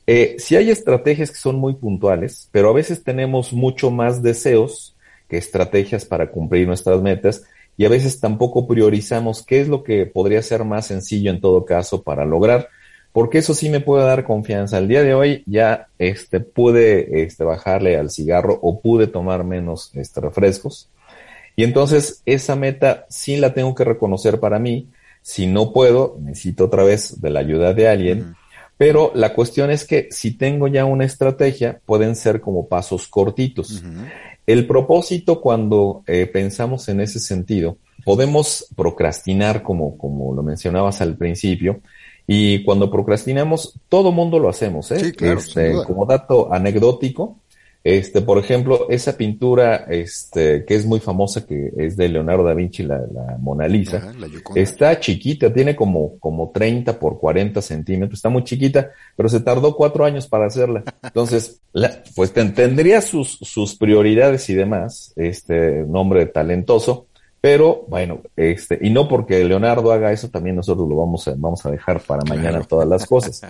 eh, 0.06 0.36
si 0.38 0.54
hay 0.56 0.70
estrategias 0.70 1.30
que 1.30 1.36
son 1.36 1.56
muy 1.56 1.74
puntuales, 1.74 2.48
pero 2.52 2.70
a 2.70 2.72
veces 2.72 3.02
tenemos 3.02 3.52
mucho 3.52 3.90
más 3.90 4.22
deseos 4.22 4.94
que 5.28 5.36
estrategias 5.36 6.04
para 6.04 6.30
cumplir 6.30 6.66
nuestras 6.66 7.02
metas 7.02 7.44
y 7.76 7.84
a 7.84 7.88
veces 7.88 8.20
tampoco 8.20 8.66
priorizamos 8.66 9.44
qué 9.44 9.60
es 9.60 9.68
lo 9.68 9.82
que 9.82 10.06
podría 10.06 10.42
ser 10.42 10.64
más 10.64 10.86
sencillo 10.86 11.30
en 11.30 11.40
todo 11.40 11.64
caso 11.64 12.02
para 12.02 12.24
lograr, 12.24 12.68
porque 13.12 13.38
eso 13.38 13.52
sí 13.54 13.68
me 13.68 13.80
puede 13.80 14.04
dar 14.04 14.24
confianza. 14.24 14.78
El 14.78 14.88
día 14.88 15.02
de 15.02 15.14
hoy 15.14 15.42
ya 15.46 15.88
este, 15.98 16.40
pude 16.40 17.22
este, 17.22 17.44
bajarle 17.44 17.96
al 17.96 18.10
cigarro 18.10 18.58
o 18.62 18.80
pude 18.80 19.08
tomar 19.08 19.44
menos 19.44 19.90
este, 19.94 20.20
refrescos. 20.20 20.88
Y 21.56 21.64
entonces 21.64 22.22
esa 22.26 22.54
meta 22.54 23.06
sí 23.08 23.36
la 23.36 23.54
tengo 23.54 23.74
que 23.74 23.84
reconocer 23.84 24.38
para 24.38 24.58
mí. 24.58 24.88
Si 25.22 25.46
no 25.46 25.72
puedo, 25.72 26.16
necesito 26.20 26.66
otra 26.66 26.84
vez 26.84 27.20
de 27.20 27.30
la 27.30 27.40
ayuda 27.40 27.74
de 27.74 27.88
alguien. 27.88 28.36
Pero 28.78 29.10
la 29.14 29.32
cuestión 29.32 29.70
es 29.70 29.86
que 29.86 30.08
si 30.10 30.32
tengo 30.32 30.68
ya 30.68 30.84
una 30.84 31.04
estrategia, 31.04 31.80
pueden 31.86 32.14
ser 32.14 32.40
como 32.40 32.68
pasos 32.68 33.08
cortitos. 33.08 33.82
El 34.46 34.66
propósito, 34.66 35.40
cuando 35.40 36.02
eh, 36.06 36.26
pensamos 36.26 36.88
en 36.88 37.00
ese 37.00 37.18
sentido, 37.18 37.78
podemos 38.04 38.66
procrastinar, 38.76 39.62
como, 39.62 39.96
como 39.96 40.34
lo 40.34 40.42
mencionabas 40.42 41.00
al 41.00 41.16
principio, 41.16 41.80
y 42.26 42.64
cuando 42.64 42.90
procrastinamos, 42.90 43.78
todo 43.88 44.12
mundo 44.12 44.38
lo 44.38 44.48
hacemos, 44.48 44.90
¿eh? 44.90 44.98
Sí, 44.98 45.12
claro, 45.12 45.38
este, 45.38 45.72
como 45.86 46.06
dato 46.06 46.52
anecdótico, 46.52 47.38
Este, 47.88 48.20
por 48.20 48.36
ejemplo, 48.38 48.88
esa 48.90 49.16
pintura, 49.16 49.86
este, 49.88 50.64
que 50.64 50.74
es 50.74 50.84
muy 50.84 50.98
famosa, 50.98 51.46
que 51.46 51.70
es 51.76 51.96
de 51.96 52.08
Leonardo 52.08 52.42
da 52.42 52.52
Vinci, 52.52 52.82
la, 52.82 53.00
Mona 53.38 53.68
Lisa, 53.68 54.12
está 54.56 54.98
chiquita, 54.98 55.52
tiene 55.54 55.76
como, 55.76 56.18
como 56.18 56.50
30 56.50 56.98
por 56.98 57.20
40 57.20 57.62
centímetros, 57.62 58.18
está 58.18 58.28
muy 58.28 58.42
chiquita, 58.42 58.90
pero 59.14 59.28
se 59.28 59.38
tardó 59.38 59.76
cuatro 59.76 60.04
años 60.04 60.26
para 60.26 60.46
hacerla. 60.46 60.82
Entonces, 61.00 61.60
pues 62.16 62.32
tendría 62.32 63.00
sus, 63.02 63.38
sus 63.42 63.76
prioridades 63.76 64.50
y 64.50 64.54
demás, 64.54 65.12
este, 65.14 65.84
nombre 65.86 66.26
talentoso, 66.26 67.06
pero 67.40 67.84
bueno, 67.86 68.20
este, 68.34 68.80
y 68.82 68.90
no 68.90 69.06
porque 69.06 69.44
Leonardo 69.44 69.92
haga 69.92 70.10
eso, 70.10 70.28
también 70.28 70.56
nosotros 70.56 70.88
lo 70.88 70.96
vamos 70.96 71.28
a, 71.28 71.34
vamos 71.36 71.64
a 71.64 71.70
dejar 71.70 72.00
para 72.00 72.24
mañana 72.24 72.64
todas 72.64 72.88
las 72.88 73.06
cosas. 73.06 73.42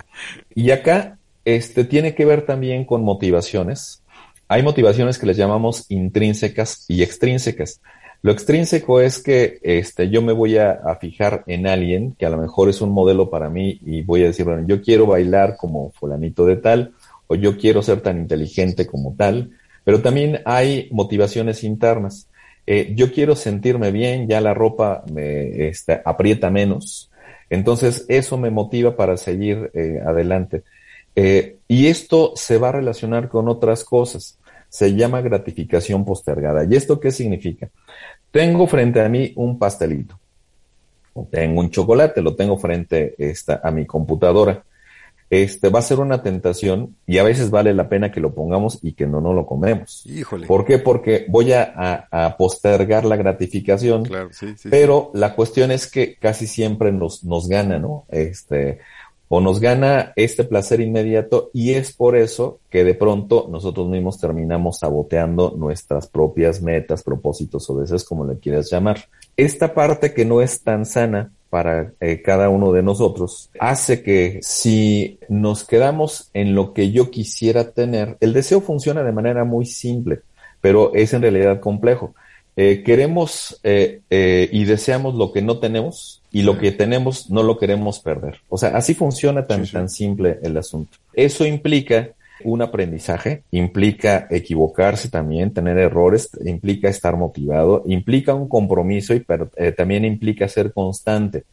Y 0.53 0.69
acá, 0.69 1.17
este, 1.43 1.85
tiene 1.85 2.13
que 2.13 2.25
ver 2.25 2.45
también 2.45 2.85
con 2.85 3.01
motivaciones 3.01 4.03
hay 4.47 4.63
motivaciones 4.63 5.17
que 5.17 5.25
les 5.25 5.37
llamamos 5.37 5.85
intrínsecas 5.89 6.85
y 6.87 7.03
extrínsecas. 7.03 7.81
Lo 8.21 8.31
extrínseco 8.31 8.99
es 8.99 9.21
que 9.21 9.59
este, 9.61 10.09
yo 10.09 10.21
me 10.21 10.33
voy 10.33 10.57
a, 10.57 10.79
fijar 10.99 11.43
en 11.47 11.67
alguien 11.67 12.13
que 12.17 12.25
a 12.25 12.29
lo 12.29 12.37
mejor 12.37 12.69
es 12.69 12.81
un 12.81 12.89
modelo 12.89 13.29
para 13.29 13.49
mí 13.49 13.79
y 13.85 14.01
voy 14.01 14.23
a 14.23 14.27
decir, 14.27 14.45
bueno, 14.45 14.65
yo 14.67 14.81
quiero 14.81 15.05
bailar 15.05 15.55
como 15.57 15.91
fulanito 15.91 16.45
de 16.45 16.55
tal 16.55 16.93
o 17.27 17.35
yo 17.35 17.57
quiero 17.57 17.81
ser 17.83 18.01
tan 18.01 18.17
inteligente 18.17 18.87
como 18.87 19.15
tal, 19.15 19.51
pero 19.83 20.01
también 20.01 20.41
hay 20.45 20.87
motivaciones 20.91 21.63
internas. 21.63 22.27
Eh, 22.65 22.93
yo 22.95 23.13
quiero 23.13 23.35
sentirme 23.35 23.91
bien, 23.91 24.27
ya 24.27 24.41
la 24.41 24.53
ropa 24.53 25.03
me 25.13 25.67
este, 25.67 26.01
aprieta 26.03 26.49
menos, 26.49 27.11
entonces 27.49 28.05
eso 28.09 28.37
me 28.37 28.49
motiva 28.49 28.95
para 28.95 29.15
seguir 29.15 29.71
eh, 29.73 30.01
adelante. 30.05 30.63
Eh, 31.15 31.57
y 31.67 31.87
esto 31.87 32.33
se 32.35 32.57
va 32.57 32.69
a 32.69 32.73
relacionar 32.73 33.29
con 33.29 33.47
otras 33.47 33.83
cosas. 33.83 34.36
Se 34.69 34.93
llama 34.93 35.21
gratificación 35.21 36.05
postergada. 36.05 36.65
¿Y 36.65 36.75
esto 36.75 36.99
qué 36.99 37.11
significa? 37.11 37.69
Tengo 38.31 38.67
frente 38.67 39.01
a 39.01 39.09
mí 39.09 39.33
un 39.35 39.57
pastelito. 39.57 40.19
O 41.13 41.27
tengo 41.29 41.61
un 41.61 41.71
chocolate, 41.71 42.21
lo 42.21 42.35
tengo 42.35 42.57
frente 42.57 43.15
esta, 43.17 43.61
a 43.63 43.71
mi 43.71 43.85
computadora. 43.85 44.63
Este 45.29 45.67
va 45.69 45.79
a 45.79 45.81
ser 45.81 45.99
una 45.99 46.23
tentación 46.23 46.95
y 47.05 47.17
a 47.17 47.23
veces 47.23 47.49
vale 47.49 47.73
la 47.73 47.89
pena 47.89 48.11
que 48.11 48.21
lo 48.21 48.33
pongamos 48.33 48.79
y 48.81 48.93
que 48.93 49.07
no 49.07 49.19
no 49.19 49.33
lo 49.33 49.45
comemos. 49.45 50.05
Híjole. 50.05 50.47
¿Por 50.47 50.63
qué? 50.63 50.77
Porque 50.77 51.25
voy 51.27 51.51
a, 51.51 52.35
postergar 52.37 53.03
la 53.03 53.17
gratificación. 53.17 54.05
Claro, 54.05 54.29
sí, 54.31 54.53
sí, 54.57 54.69
pero 54.69 55.11
la 55.13 55.35
cuestión 55.35 55.71
es 55.71 55.91
que 55.91 56.15
casi 56.15 56.47
siempre 56.47 56.93
nos, 56.93 57.25
nos 57.25 57.49
gana, 57.49 57.77
¿no? 57.77 58.05
Este, 58.07 58.79
o 59.29 59.41
nos 59.41 59.59
gana 59.59 60.13
este 60.15 60.43
placer 60.43 60.79
inmediato 60.79 61.49
y 61.53 61.73
es 61.73 61.93
por 61.93 62.15
eso 62.15 62.59
que 62.69 62.83
de 62.83 62.95
pronto 62.95 63.47
nosotros 63.49 63.87
mismos 63.89 64.19
terminamos 64.19 64.79
saboteando 64.79 65.53
nuestras 65.57 66.07
propias 66.07 66.61
metas, 66.61 67.03
propósitos 67.03 67.69
o 67.69 67.79
deseos, 67.79 68.05
como 68.05 68.25
le 68.25 68.39
quieras 68.39 68.69
llamar. 68.71 69.05
Esta 69.35 69.73
parte 69.73 70.13
que 70.13 70.25
no 70.25 70.41
es 70.41 70.61
tan 70.61 70.85
sana 70.85 71.31
para 71.49 71.93
eh, 71.99 72.21
cada 72.21 72.49
uno 72.49 72.71
de 72.71 72.83
nosotros 72.83 73.49
hace 73.59 74.01
que 74.03 74.39
si 74.41 75.19
nos 75.29 75.63
quedamos 75.63 76.29
en 76.33 76.55
lo 76.55 76.73
que 76.73 76.91
yo 76.91 77.09
quisiera 77.11 77.71
tener, 77.71 78.17
el 78.19 78.33
deseo 78.33 78.61
funciona 78.61 79.03
de 79.03 79.11
manera 79.11 79.43
muy 79.43 79.65
simple, 79.65 80.21
pero 80.61 80.93
es 80.93 81.13
en 81.13 81.21
realidad 81.21 81.59
complejo. 81.59 82.13
Eh, 82.59 82.81
queremos 82.83 83.59
eh, 83.63 84.01
y 84.51 84.65
deseamos 84.65 85.13
lo 85.13 85.31
que 85.31 85.43
no 85.43 85.59
tenemos 85.59 86.23
y 86.31 86.41
lo 86.41 86.57
que 86.57 86.71
tenemos 86.71 87.29
no 87.29 87.43
lo 87.43 87.57
queremos 87.57 87.99
perder. 87.99 88.41
O 88.49 88.57
sea, 88.57 88.75
así 88.75 88.95
funciona 88.95 89.45
tan, 89.45 89.65
tan 89.67 89.89
simple 89.89 90.39
el 90.41 90.57
asunto. 90.57 90.97
Eso 91.13 91.45
implica 91.45 92.09
un 92.43 92.61
aprendizaje, 92.61 93.43
implica 93.51 94.27
equivocarse 94.29 95.09
también, 95.09 95.53
tener 95.53 95.77
errores, 95.77 96.29
implica 96.45 96.89
estar 96.89 97.15
motivado, 97.17 97.83
implica 97.87 98.33
un 98.33 98.47
compromiso 98.47 99.13
y 99.13 99.25
eh, 99.55 99.71
también 99.71 100.05
implica 100.05 100.47
ser 100.47 100.73
constante. 100.73 101.43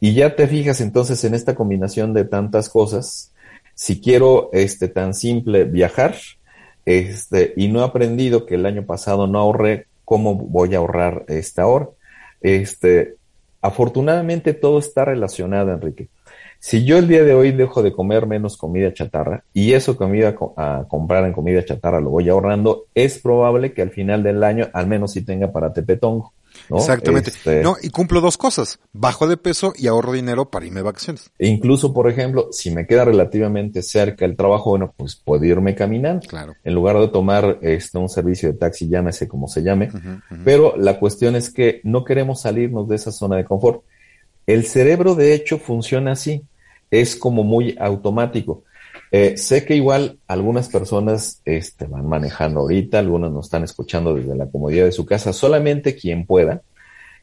Y 0.00 0.14
ya 0.14 0.36
te 0.36 0.46
fijas 0.46 0.80
entonces 0.80 1.22
en 1.24 1.34
esta 1.34 1.54
combinación 1.54 2.14
de 2.14 2.24
tantas 2.24 2.68
cosas, 2.68 3.32
si 3.74 4.00
quiero 4.00 4.50
este 4.52 4.88
tan 4.88 5.14
simple 5.14 5.64
viajar, 5.64 6.14
este, 6.84 7.52
y 7.56 7.68
no 7.68 7.80
he 7.80 7.84
aprendido 7.84 8.46
que 8.46 8.54
el 8.54 8.66
año 8.66 8.86
pasado 8.86 9.26
no 9.26 9.38
ahorré, 9.38 9.86
¿cómo 10.08 10.34
voy 10.34 10.74
a 10.74 10.78
ahorrar 10.78 11.24
esta 11.28 11.66
hora? 11.66 11.88
Este, 12.40 13.18
Afortunadamente 13.60 14.54
todo 14.54 14.78
está 14.78 15.04
relacionado, 15.04 15.72
Enrique. 15.72 16.08
Si 16.60 16.84
yo 16.84 16.98
el 16.98 17.08
día 17.08 17.24
de 17.24 17.34
hoy 17.34 17.52
dejo 17.52 17.82
de 17.82 17.92
comer 17.92 18.26
menos 18.26 18.56
comida 18.56 18.92
chatarra 18.92 19.44
y 19.52 19.72
eso 19.72 19.96
que 19.96 20.06
me 20.06 20.18
iba 20.18 20.34
a, 20.56 20.84
comprar 20.88 21.24
en 21.24 21.32
comida 21.32 21.64
chatarra 21.64 22.00
lo 22.00 22.10
voy 22.10 22.28
ahorrando, 22.28 22.86
es 22.94 23.18
probable 23.18 23.72
que 23.72 23.82
al 23.82 23.90
final 23.90 24.22
del 24.22 24.42
año 24.42 24.68
al 24.72 24.86
menos 24.86 25.12
sí 25.12 25.24
tenga 25.24 25.52
para 25.52 25.72
tepetongo. 25.72 26.32
Exactamente. 26.70 27.30
Este, 27.30 27.62
no, 27.62 27.76
y 27.82 27.90
cumplo 27.90 28.20
dos 28.20 28.36
cosas, 28.36 28.78
bajo 28.92 29.26
de 29.26 29.36
peso 29.36 29.72
y 29.76 29.86
ahorro 29.86 30.12
dinero 30.12 30.50
para 30.50 30.66
irme 30.66 30.80
de 30.80 30.84
vacaciones. 30.84 31.30
E 31.38 31.48
incluso, 31.48 31.92
por 31.92 32.08
ejemplo, 32.10 32.48
si 32.52 32.70
me 32.70 32.86
queda 32.86 33.04
relativamente 33.04 33.82
cerca 33.82 34.24
el 34.24 34.36
trabajo, 34.36 34.70
bueno, 34.70 34.94
pues 34.96 35.16
puedo 35.16 35.44
irme 35.44 35.74
caminando. 35.74 36.26
Claro. 36.26 36.54
En 36.64 36.74
lugar 36.74 36.98
de 36.98 37.08
tomar 37.08 37.58
este, 37.62 37.98
un 37.98 38.08
servicio 38.08 38.52
de 38.52 38.58
taxi, 38.58 38.88
llámese 38.88 39.28
como 39.28 39.48
se 39.48 39.62
llame. 39.62 39.90
Pero 40.44 40.74
la 40.76 40.98
cuestión 40.98 41.36
es 41.36 41.50
que 41.50 41.80
no 41.84 42.04
queremos 42.04 42.42
salirnos 42.42 42.88
de 42.88 42.96
esa 42.96 43.12
zona 43.12 43.36
de 43.36 43.44
confort. 43.44 43.82
El 44.46 44.64
cerebro, 44.64 45.14
de 45.14 45.34
hecho, 45.34 45.58
funciona 45.58 46.12
así. 46.12 46.42
Es 46.90 47.16
como 47.16 47.44
muy 47.44 47.76
automático. 47.78 48.64
Eh, 49.10 49.36
sé 49.38 49.64
que 49.64 49.74
igual 49.74 50.18
algunas 50.26 50.68
personas 50.68 51.40
este, 51.44 51.86
van 51.86 52.06
manejando 52.06 52.60
ahorita, 52.60 52.98
algunos 52.98 53.32
nos 53.32 53.46
están 53.46 53.64
escuchando 53.64 54.14
desde 54.14 54.36
la 54.36 54.46
comodidad 54.46 54.84
de 54.84 54.92
su 54.92 55.06
casa. 55.06 55.32
Solamente 55.32 55.96
quien 55.96 56.26
pueda, 56.26 56.62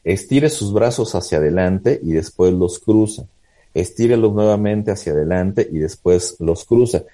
estire 0.02 0.48
sus 0.50 0.72
brazos 0.72 1.14
hacia 1.14 1.38
adelante 1.38 2.00
y 2.02 2.12
después 2.12 2.52
los 2.52 2.78
cruza. 2.78 3.26
Estírelos 3.74 4.32
nuevamente 4.32 4.90
hacia 4.90 5.12
adelante 5.12 5.68
y 5.70 5.78
después 5.78 6.36
los 6.40 6.64
cruza. 6.64 7.04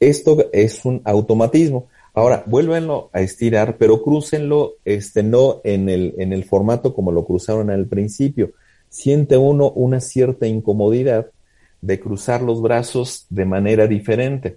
Esto 0.00 0.48
es 0.52 0.84
un 0.84 1.02
automatismo. 1.04 1.88
Ahora, 2.14 2.44
vuélvenlo 2.46 3.10
a 3.12 3.20
estirar, 3.20 3.76
pero 3.76 4.02
crúcenlo 4.02 4.74
este, 4.84 5.22
no 5.22 5.60
en 5.64 5.88
el, 5.88 6.14
en 6.18 6.32
el 6.32 6.44
formato 6.44 6.94
como 6.94 7.10
lo 7.10 7.26
cruzaron 7.26 7.70
al 7.70 7.86
principio. 7.86 8.52
Siente 8.88 9.36
uno 9.36 9.70
una 9.72 10.00
cierta 10.00 10.46
incomodidad 10.46 11.26
de 11.84 12.00
cruzar 12.00 12.40
los 12.42 12.62
brazos 12.62 13.26
de 13.28 13.44
manera 13.44 13.86
diferente, 13.86 14.56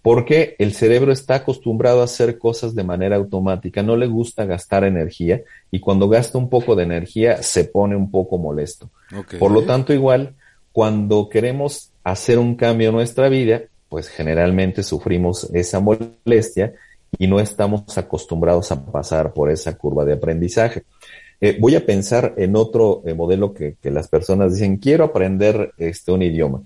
porque 0.00 0.54
el 0.58 0.72
cerebro 0.72 1.10
está 1.10 1.36
acostumbrado 1.36 2.00
a 2.00 2.04
hacer 2.04 2.38
cosas 2.38 2.74
de 2.74 2.84
manera 2.84 3.16
automática, 3.16 3.82
no 3.82 3.96
le 3.96 4.06
gusta 4.06 4.44
gastar 4.44 4.84
energía 4.84 5.42
y 5.72 5.80
cuando 5.80 6.08
gasta 6.08 6.38
un 6.38 6.48
poco 6.48 6.76
de 6.76 6.84
energía 6.84 7.42
se 7.42 7.64
pone 7.64 7.96
un 7.96 8.10
poco 8.10 8.38
molesto. 8.38 8.90
Por 9.38 9.50
lo 9.50 9.64
tanto, 9.64 9.92
igual, 9.92 10.34
cuando 10.70 11.28
queremos 11.28 11.90
hacer 12.04 12.38
un 12.38 12.54
cambio 12.54 12.90
en 12.90 12.94
nuestra 12.94 13.28
vida, 13.28 13.62
pues 13.88 14.08
generalmente 14.08 14.84
sufrimos 14.84 15.50
esa 15.52 15.80
molestia 15.80 16.74
y 17.18 17.26
no 17.26 17.40
estamos 17.40 17.98
acostumbrados 17.98 18.70
a 18.70 18.84
pasar 18.84 19.32
por 19.32 19.50
esa 19.50 19.76
curva 19.76 20.04
de 20.04 20.12
aprendizaje. 20.12 20.84
Eh, 21.40 21.56
voy 21.60 21.76
a 21.76 21.86
pensar 21.86 22.34
en 22.36 22.56
otro 22.56 23.02
eh, 23.06 23.14
modelo 23.14 23.54
que, 23.54 23.76
las 23.84 24.08
personas 24.08 24.54
dicen, 24.54 24.78
quiero 24.78 25.04
aprender 25.04 25.72
este, 25.78 26.12
un 26.12 26.22
idioma. 26.22 26.62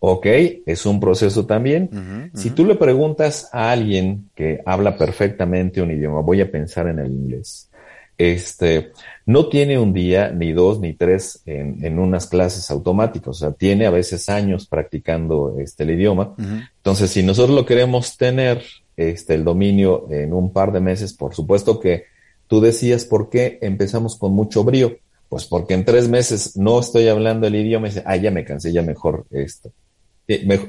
Ok, 0.00 0.26
es 0.66 0.86
un 0.86 1.00
proceso 1.00 1.44
también. 1.46 2.30
Si 2.32 2.50
tú 2.50 2.64
le 2.64 2.76
preguntas 2.76 3.48
a 3.52 3.72
alguien 3.72 4.30
que 4.36 4.60
habla 4.64 4.96
perfectamente 4.96 5.82
un 5.82 5.90
idioma, 5.90 6.20
voy 6.20 6.40
a 6.40 6.50
pensar 6.50 6.86
en 6.86 7.00
el 7.00 7.10
inglés, 7.10 7.68
este, 8.16 8.92
no 9.26 9.48
tiene 9.48 9.78
un 9.78 9.92
día, 9.92 10.30
ni 10.30 10.52
dos, 10.52 10.78
ni 10.78 10.94
tres 10.94 11.42
en, 11.46 11.84
en 11.84 11.98
unas 11.98 12.26
clases 12.26 12.70
automáticas, 12.70 13.28
o 13.28 13.34
sea, 13.34 13.52
tiene 13.52 13.86
a 13.86 13.90
veces 13.90 14.28
años 14.28 14.66
practicando 14.66 15.56
este, 15.58 15.82
el 15.82 15.90
idioma. 15.90 16.34
Entonces, 16.76 17.10
si 17.10 17.24
nosotros 17.24 17.56
lo 17.56 17.66
queremos 17.66 18.16
tener, 18.16 18.62
este, 18.98 19.34
el 19.34 19.44
dominio 19.44 20.08
en 20.10 20.32
un 20.32 20.52
par 20.52 20.72
de 20.72 20.80
meses, 20.80 21.12
por 21.12 21.32
supuesto 21.32 21.78
que 21.78 22.06
Tú 22.48 22.60
decías, 22.60 23.04
¿por 23.04 23.28
qué 23.28 23.58
empezamos 23.60 24.16
con 24.16 24.32
mucho 24.32 24.64
brío? 24.64 24.96
Pues 25.28 25.44
porque 25.44 25.74
en 25.74 25.84
tres 25.84 26.08
meses 26.08 26.56
no 26.56 26.80
estoy 26.80 27.08
hablando 27.08 27.46
el 27.46 27.54
idioma 27.54 27.86
y 27.86 27.90
dice, 27.90 28.02
ah, 28.06 28.16
ya 28.16 28.30
me 28.30 28.44
cansé, 28.44 28.72
ya 28.72 28.82
mejor 28.82 29.26
esto. 29.30 29.70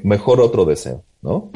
mejor 0.04 0.42
otro 0.42 0.66
deseo, 0.66 1.04
¿no? 1.22 1.52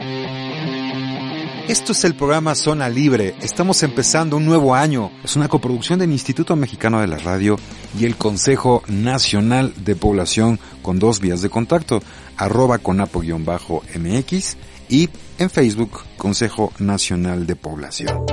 Esto 1.68 1.94
es 1.94 2.04
el 2.04 2.16
programa 2.16 2.56
Zona 2.56 2.90
Libre. 2.90 3.36
Estamos 3.42 3.84
empezando 3.84 4.36
un 4.38 4.46
nuevo 4.46 4.76
año. 4.76 5.12
Es 5.24 5.36
una 5.36 5.48
coproducción 5.48 6.00
del 6.00 6.12
Instituto 6.12 6.56
Mexicano 6.56 7.00
de 7.00 7.08
la 7.08 7.18
Radio 7.18 7.58
y 7.98 8.06
el 8.06 8.18
Consejo 8.18 8.84
Nacional 8.88 9.74
de 9.84 9.96
Población 9.96 10.60
con 10.82 11.00
dos 11.00 11.20
vías 11.22 11.42
de 11.42 11.50
contacto, 11.50 12.02
arroba 12.38 12.80
conapo-mx 12.80 14.58
y 14.90 15.10
en 15.38 15.50
Facebook 15.50 16.02
Consejo 16.18 16.72
Nacional 16.80 17.48
de 17.48 17.56
Población. 17.56 18.33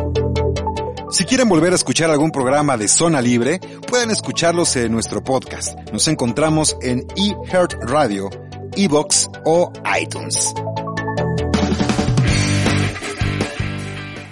Si 1.12 1.24
quieren 1.24 1.48
volver 1.48 1.72
a 1.72 1.74
escuchar 1.74 2.08
algún 2.08 2.30
programa 2.30 2.76
de 2.76 2.86
Zona 2.86 3.20
Libre, 3.20 3.58
pueden 3.88 4.12
escucharlos 4.12 4.76
en 4.76 4.92
nuestro 4.92 5.24
podcast. 5.24 5.76
Nos 5.92 6.06
encontramos 6.06 6.76
en 6.82 7.04
eHeart 7.16 7.72
Radio, 7.82 8.30
eBox 8.76 9.28
o 9.44 9.72
iTunes. 10.00 10.54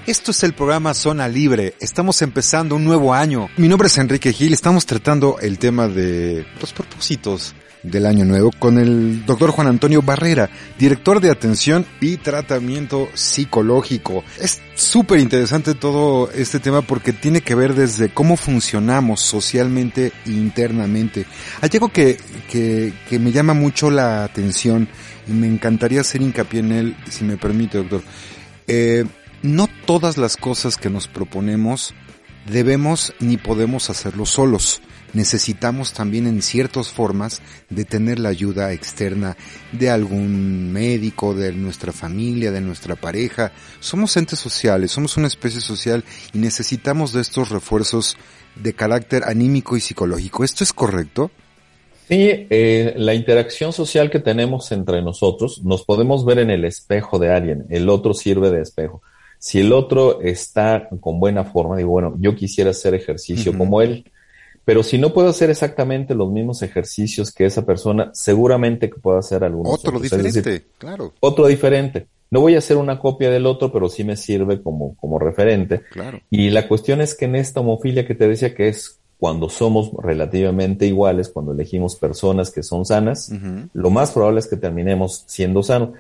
Esto 0.07 0.31
es 0.31 0.43
el 0.45 0.55
programa 0.55 0.95
Zona 0.95 1.27
Libre. 1.27 1.75
Estamos 1.81 2.23
empezando 2.23 2.77
un 2.77 2.85
nuevo 2.85 3.13
año. 3.13 3.49
Mi 3.57 3.67
nombre 3.67 3.89
es 3.89 3.99
Enrique 3.99 4.33
Gil. 4.33 4.53
Estamos 4.53 4.87
tratando 4.87 5.39
el 5.41 5.59
tema 5.59 5.89
de 5.89 6.47
los 6.61 6.73
propósitos 6.73 7.57
del 7.83 8.07
año 8.07 8.25
nuevo 8.25 8.51
con 8.59 8.79
el 8.79 9.25
doctor 9.25 9.51
Juan 9.51 9.69
Antonio 9.69 10.03
Barrera, 10.03 10.51
director 10.79 11.21
de 11.21 11.31
atención 11.31 11.87
y 12.01 12.17
tratamiento 12.17 13.09
psicológico. 13.15 14.25
Es 14.41 14.61
súper 14.75 15.21
interesante 15.21 15.75
todo 15.75 16.31
este 16.33 16.61
tema 16.61 16.83
porque 16.83 17.13
tiene 17.13 17.41
que 17.41 17.55
ver 17.55 17.75
desde 17.75 18.09
cómo 18.09 18.37
funcionamos 18.37 19.21
socialmente 19.21 20.13
e 20.27 20.31
internamente. 20.31 21.27
Hay 21.61 21.71
algo 21.73 21.89
que, 21.89 22.19
que, 22.51 22.93
que 23.09 23.19
me 23.19 23.33
llama 23.33 23.55
mucho 23.55 23.91
la 23.91 24.25
atención 24.25 24.89
y 25.27 25.33
me 25.33 25.47
encantaría 25.47 26.01
hacer 26.01 26.23
hincapié 26.23 26.61
en 26.61 26.73
él, 26.73 26.97
si 27.09 27.25
me 27.25 27.37
permite, 27.37 27.79
doctor. 27.79 28.03
Eh, 28.67 29.05
no 29.43 29.69
todas 29.87 30.17
las 30.17 30.37
cosas 30.37 30.77
que 30.77 30.91
nos 30.91 31.07
proponemos 31.07 31.95
debemos 32.51 33.15
ni 33.21 33.37
podemos 33.37 33.91
hacerlo 33.91 34.27
solos 34.27 34.81
necesitamos 35.13 35.93
también 35.93 36.27
en 36.27 36.43
ciertas 36.43 36.89
formas 36.89 37.41
de 37.71 37.85
tener 37.85 38.19
la 38.19 38.29
ayuda 38.29 38.73
externa 38.73 39.37
de 39.73 39.91
algún 39.91 40.73
médico, 40.73 41.35
de 41.35 41.53
nuestra 41.53 41.93
familia, 41.93 42.51
de 42.51 42.61
nuestra 42.61 42.97
pareja. 42.97 43.53
Somos 43.81 44.17
entes 44.17 44.39
sociales, 44.39 44.93
somos 44.93 45.17
una 45.17 45.27
especie 45.27 45.61
social 45.61 46.05
y 46.33 46.39
necesitamos 46.39 47.13
de 47.13 47.21
estos 47.21 47.51
refuerzos 47.51 48.17
de 48.57 48.73
carácter 48.75 49.25
anímico 49.25 49.77
y 49.77 49.81
psicológico. 49.81 50.45
¿Esto 50.45 50.65
es 50.65 50.73
correcto? 50.73 51.31
Sí, 52.09 52.47
eh, 52.49 52.95
la 52.97 53.15
interacción 53.15 53.73
social 53.73 54.11
que 54.11 54.19
tenemos 54.19 54.73
entre 54.73 55.03
nosotros 55.03 55.63
nos 55.63 55.85
podemos 55.85 56.25
ver 56.25 56.39
en 56.39 56.51
el 56.51 56.65
espejo 56.65 57.19
de 57.19 57.31
alguien, 57.31 57.67
el 57.69 57.89
otro 57.91 58.15
sirve 58.15 58.51
de 58.51 58.63
espejo. 58.63 59.03
Si 59.39 59.61
el 59.61 59.73
otro 59.73 60.21
está 60.21 60.89
con 61.01 61.21
buena 61.21 61.45
forma, 61.45 61.77
digo, 61.77 61.91
bueno, 61.91 62.17
yo 62.19 62.35
quisiera 62.35 62.71
hacer 62.71 62.95
ejercicio 62.95 63.57
como 63.57 63.81
él, 63.81 64.05
pero 64.65 64.83
si 64.83 64.99
no 64.99 65.15
puedo 65.15 65.29
hacer 65.29 65.49
exactamente 65.49 66.15
los 66.15 66.31
mismos 66.31 66.63
ejercicios 66.63 67.33
que 67.33 67.47
esa 67.47 67.65
persona, 67.65 68.11
seguramente 68.13 68.91
que 68.91 69.01
puedo 69.01 69.17
hacer 69.17 69.43
algunos. 69.45 69.75
Otro 69.75 69.99
diferente, 69.99 70.67
claro. 70.77 71.15
Otro 71.21 71.47
diferente. 71.47 72.07
No 72.31 72.41
voy 72.41 72.55
a 72.55 72.59
hacer 72.59 72.77
una 72.77 72.99
copia 72.99 73.31
del 73.31 73.47
otro, 73.47 73.73
pero 73.73 73.89
sí 73.89 74.05
me 74.05 74.17
sirve 74.17 74.61
como, 74.61 74.95
como 74.97 75.19
referente. 75.19 75.83
Claro. 75.91 76.21
Y 76.31 76.51
la 76.51 76.69
cuestión 76.69 77.01
es 77.01 77.15
que 77.15 77.25
en 77.25 77.37
esta 77.37 77.61
homofilia 77.61 78.07
que 78.07 78.15
te 78.15 78.29
decía 78.29 78.55
que 78.55 78.69
es 78.69 78.99
cuando 79.19 79.49
somos 79.49 79.91
relativamente 80.03 80.87
iguales, 80.87 81.29
cuando 81.29 81.53
elegimos 81.53 81.97
personas 81.97 82.51
que 82.51 82.63
son 82.63 82.85
sanas, 82.85 83.33
lo 83.73 83.91
más 83.91 84.13
probable 84.13 84.41
es 84.41 84.47
que 84.47 84.57
terminemos 84.57 85.25
siendo 85.27 85.63
sanos. 85.63 85.91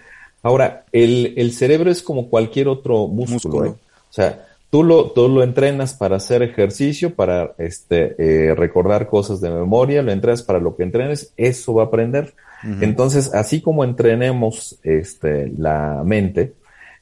Ahora, 0.42 0.85
el, 0.92 1.35
el 1.37 1.52
cerebro 1.52 1.90
es 1.90 2.02
como 2.02 2.28
cualquier 2.28 2.68
otro 2.68 3.09
músculo. 3.09 3.66
¿eh? 3.66 3.68
O 3.71 4.12
sea, 4.12 4.47
Tú 4.71 4.85
lo, 4.85 5.12
tú 5.12 5.28
lo 5.28 5.42
entrenas 5.42 5.95
para 5.95 6.16
hacer 6.16 6.42
ejercicio, 6.42 7.14
para 7.14 7.54
este, 7.57 8.14
eh, 8.18 8.54
recordar 8.54 9.07
cosas 9.07 9.40
de 9.40 9.49
memoria, 9.49 10.02
lo 10.02 10.12
entrenas 10.12 10.42
para 10.42 10.59
lo 10.59 10.76
que 10.76 10.83
entrenes, 10.83 11.33
eso 11.38 11.73
va 11.73 11.85
a 11.85 11.87
aprender. 11.87 12.35
Entonces, 12.80 13.33
así 13.35 13.61
como 13.61 13.85
entrenemos 13.85 14.78
este, 14.83 15.50
la 15.57 16.02
mente, 16.04 16.54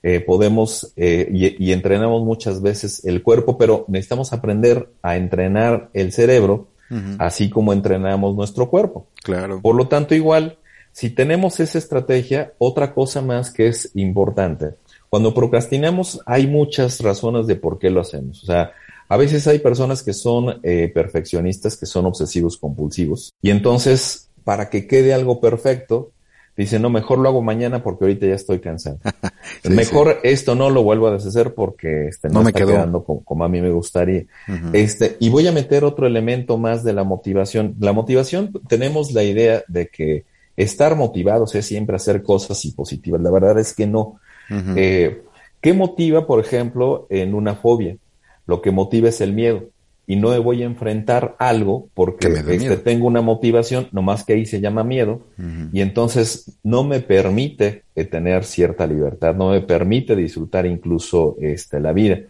eh, 0.03 0.21
podemos 0.21 0.93
eh, 0.97 1.29
y, 1.33 1.65
y, 1.65 1.73
entrenamos 1.73 2.23
muchas 2.23 2.61
veces 2.61 3.05
el 3.07 3.23
cuerpo, 3.23 3.57
pero 3.57 3.87
necesitamos 3.89 4.35
aprender 4.35 4.91
a 5.01 5.17
entrenar 5.17 5.89
el 5.95 6.13
cerebro, 6.13 6.69
así 7.19 7.49
como 7.49 7.73
entrenamos 7.73 8.37
nuestro 8.37 8.69
cuerpo. 8.69 9.07
Claro. 9.25 9.61
Por 9.61 9.75
lo 9.75 9.89
tanto, 9.89 10.15
igual, 10.15 10.59
si 10.97 11.11
tenemos 11.11 11.61
esa 11.61 11.77
estrategia, 11.77 12.55
otra 12.57 12.95
cosa 12.95 13.21
más 13.21 13.51
que 13.51 13.69
es 13.69 13.91
importante 13.95 14.77
cuando 15.09 15.35
procrastinamos 15.35 16.21
hay 16.27 16.47
muchas 16.47 17.01
razones 17.01 17.47
de 17.47 17.57
por 17.57 17.79
qué 17.79 17.91
lo 17.91 18.01
hacemos. 18.01 18.43
O 18.43 18.47
sea, 18.47 18.73
a 19.09 19.17
veces 19.17 19.47
hay 19.47 19.61
personas 19.61 20.03
que 20.03 20.13
son 20.13 20.61
eh, 20.63 20.91
perfeccionistas, 20.93 21.77
que 21.77 21.87
son 21.87 22.07
obsesivos 22.07 22.57
compulsivos, 22.57 23.33
y 23.41 23.51
entonces 23.51 24.31
para 24.45 24.71
que 24.71 24.87
quede 24.87 25.13
algo 25.13 25.41
perfecto, 25.41 26.13
dicen, 26.57 26.81
no, 26.81 26.89
mejor 26.89 27.19
lo 27.19 27.29
hago 27.29 27.43
mañana 27.43 27.83
porque 27.83 28.05
ahorita 28.05 28.27
ya 28.27 28.35
estoy 28.35 28.61
cansado. 28.61 28.99
mejor 29.65 30.19
esto 30.23 30.55
no 30.55 30.71
lo 30.71 30.83
vuelvo 30.83 31.09
a 31.09 31.13
deshacer 31.13 31.55
porque 31.55 32.09
este, 32.09 32.29
no, 32.29 32.43
me 32.43 32.51
está 32.51 32.65
quedando 32.65 33.05
como, 33.05 33.45
a 33.45 33.49
mí 33.49 33.61
me 33.61 33.71
gustaría. 33.71 34.25
este, 34.73 35.17
y 35.19 35.29
voy 35.29 35.47
a 35.47 35.53
meter 35.53 35.85
otro 35.85 36.07
elemento 36.07 36.59
más 36.59 36.85
de 36.85 36.93
la 36.93 37.05
motivación. 37.05 37.75
La 37.81 37.93
motivación, 37.93 38.53
tenemos 38.69 39.13
la 39.13 39.25
idea 39.25 39.65
de 39.69 39.89
que 39.89 40.25
estar 40.57 40.97
motivados 40.97 41.55
es 41.55 41.67
siempre 41.67 41.97
hacer 41.97 42.23
cosas 42.23 42.65
y 42.65 42.73
positivas. 42.73 43.21
La 43.21 43.31
verdad 43.31 43.59
es 43.59 43.75
que 43.75 43.87
no. 43.87 44.21
Eh, 44.77 45.23
¿Qué 45.61 45.73
motiva, 45.73 46.27
por 46.27 46.41
ejemplo, 46.41 47.07
en 47.11 47.35
una 47.35 47.57
fobia? 47.57 47.97
Lo 48.47 48.63
que 48.63 48.71
motiva 48.71 49.09
es 49.09 49.21
el 49.21 49.33
miedo. 49.33 49.65
Y 50.09 50.15
no 50.15 50.31
me 50.31 50.39
voy 50.39 50.63
a 50.63 50.67
enfrentar 50.67 51.35
algo 51.41 51.89
porque 51.93 52.29
este, 52.29 52.77
tengo 52.77 53.09
una 53.09 53.23
motivación, 53.23 53.89
nomás 53.91 54.23
que 54.23 54.35
ahí 54.35 54.47
se 54.47 54.61
llama 54.61 54.85
miedo, 54.85 55.23
y 55.73 55.81
entonces 55.81 56.57
no 56.63 56.85
me 56.85 57.01
permite 57.01 57.83
eh, 57.97 58.05
tener 58.05 58.45
cierta 58.45 58.87
libertad, 58.87 59.35
no 59.35 59.51
me 59.51 59.63
permite 59.63 60.15
disfrutar 60.15 60.65
incluso 60.65 61.37
este, 61.41 61.81
la 61.81 61.93
vida. 61.93 62.21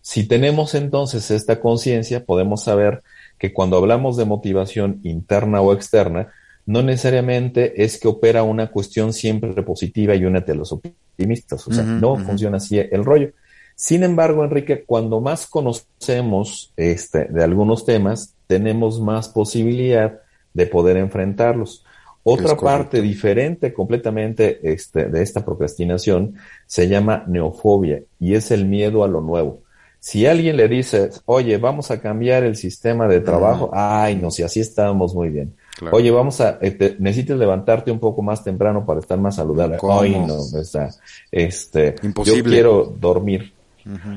Si 0.00 0.26
tenemos 0.26 0.74
entonces 0.74 1.30
esta 1.30 1.60
conciencia, 1.60 2.24
podemos 2.24 2.64
saber 2.64 3.02
que 3.36 3.52
cuando 3.52 3.76
hablamos 3.76 4.16
de 4.16 4.24
motivación 4.24 5.00
interna 5.02 5.60
o 5.60 5.74
externa, 5.74 6.28
no 6.70 6.84
necesariamente 6.84 7.82
es 7.82 7.98
que 7.98 8.06
opera 8.06 8.44
una 8.44 8.70
cuestión 8.70 9.12
siempre 9.12 9.60
positiva 9.64 10.14
y 10.14 10.24
una 10.24 10.38
de 10.38 10.54
los 10.54 10.70
optimistas. 10.70 11.66
O 11.66 11.72
sea, 11.72 11.82
no 11.82 12.16
funciona 12.16 12.58
así 12.58 12.78
el 12.78 13.04
rollo. 13.04 13.32
Sin 13.74 14.04
embargo, 14.04 14.44
Enrique, 14.44 14.84
cuando 14.84 15.20
más 15.20 15.48
conocemos 15.48 16.72
este, 16.76 17.24
de 17.24 17.42
algunos 17.42 17.84
temas, 17.84 18.36
tenemos 18.46 19.00
más 19.00 19.28
posibilidad 19.28 20.20
de 20.54 20.66
poder 20.66 20.96
enfrentarlos. 20.98 21.84
Otra 22.22 22.56
parte 22.56 23.02
diferente 23.02 23.72
completamente 23.72 24.60
este, 24.62 25.06
de 25.06 25.22
esta 25.22 25.44
procrastinación 25.44 26.36
se 26.66 26.86
llama 26.86 27.24
neofobia 27.26 28.00
y 28.20 28.34
es 28.34 28.52
el 28.52 28.66
miedo 28.66 29.02
a 29.02 29.08
lo 29.08 29.20
nuevo. 29.20 29.62
Si 29.98 30.24
alguien 30.24 30.56
le 30.56 30.68
dice, 30.68 31.10
oye, 31.24 31.58
vamos 31.58 31.90
a 31.90 32.00
cambiar 32.00 32.44
el 32.44 32.54
sistema 32.54 33.08
de 33.08 33.20
trabajo, 33.20 33.70
ay, 33.72 34.14
no, 34.14 34.30
si 34.30 34.44
así 34.44 34.60
estábamos 34.60 35.16
muy 35.16 35.30
bien. 35.30 35.52
Oye, 35.92 36.10
vamos 36.10 36.40
a, 36.40 36.58
este, 36.60 36.96
necesitas 36.98 37.38
levantarte 37.38 37.90
un 37.90 37.98
poco 37.98 38.22
más 38.22 38.44
temprano 38.44 38.84
para 38.84 39.00
estar 39.00 39.18
más 39.18 39.36
saludable. 39.36 39.78
Ay, 39.90 40.18
no, 40.18 40.38
está, 40.60 40.90
este, 41.30 41.94
yo 42.24 42.44
quiero 42.44 42.84
dormir. 42.84 43.52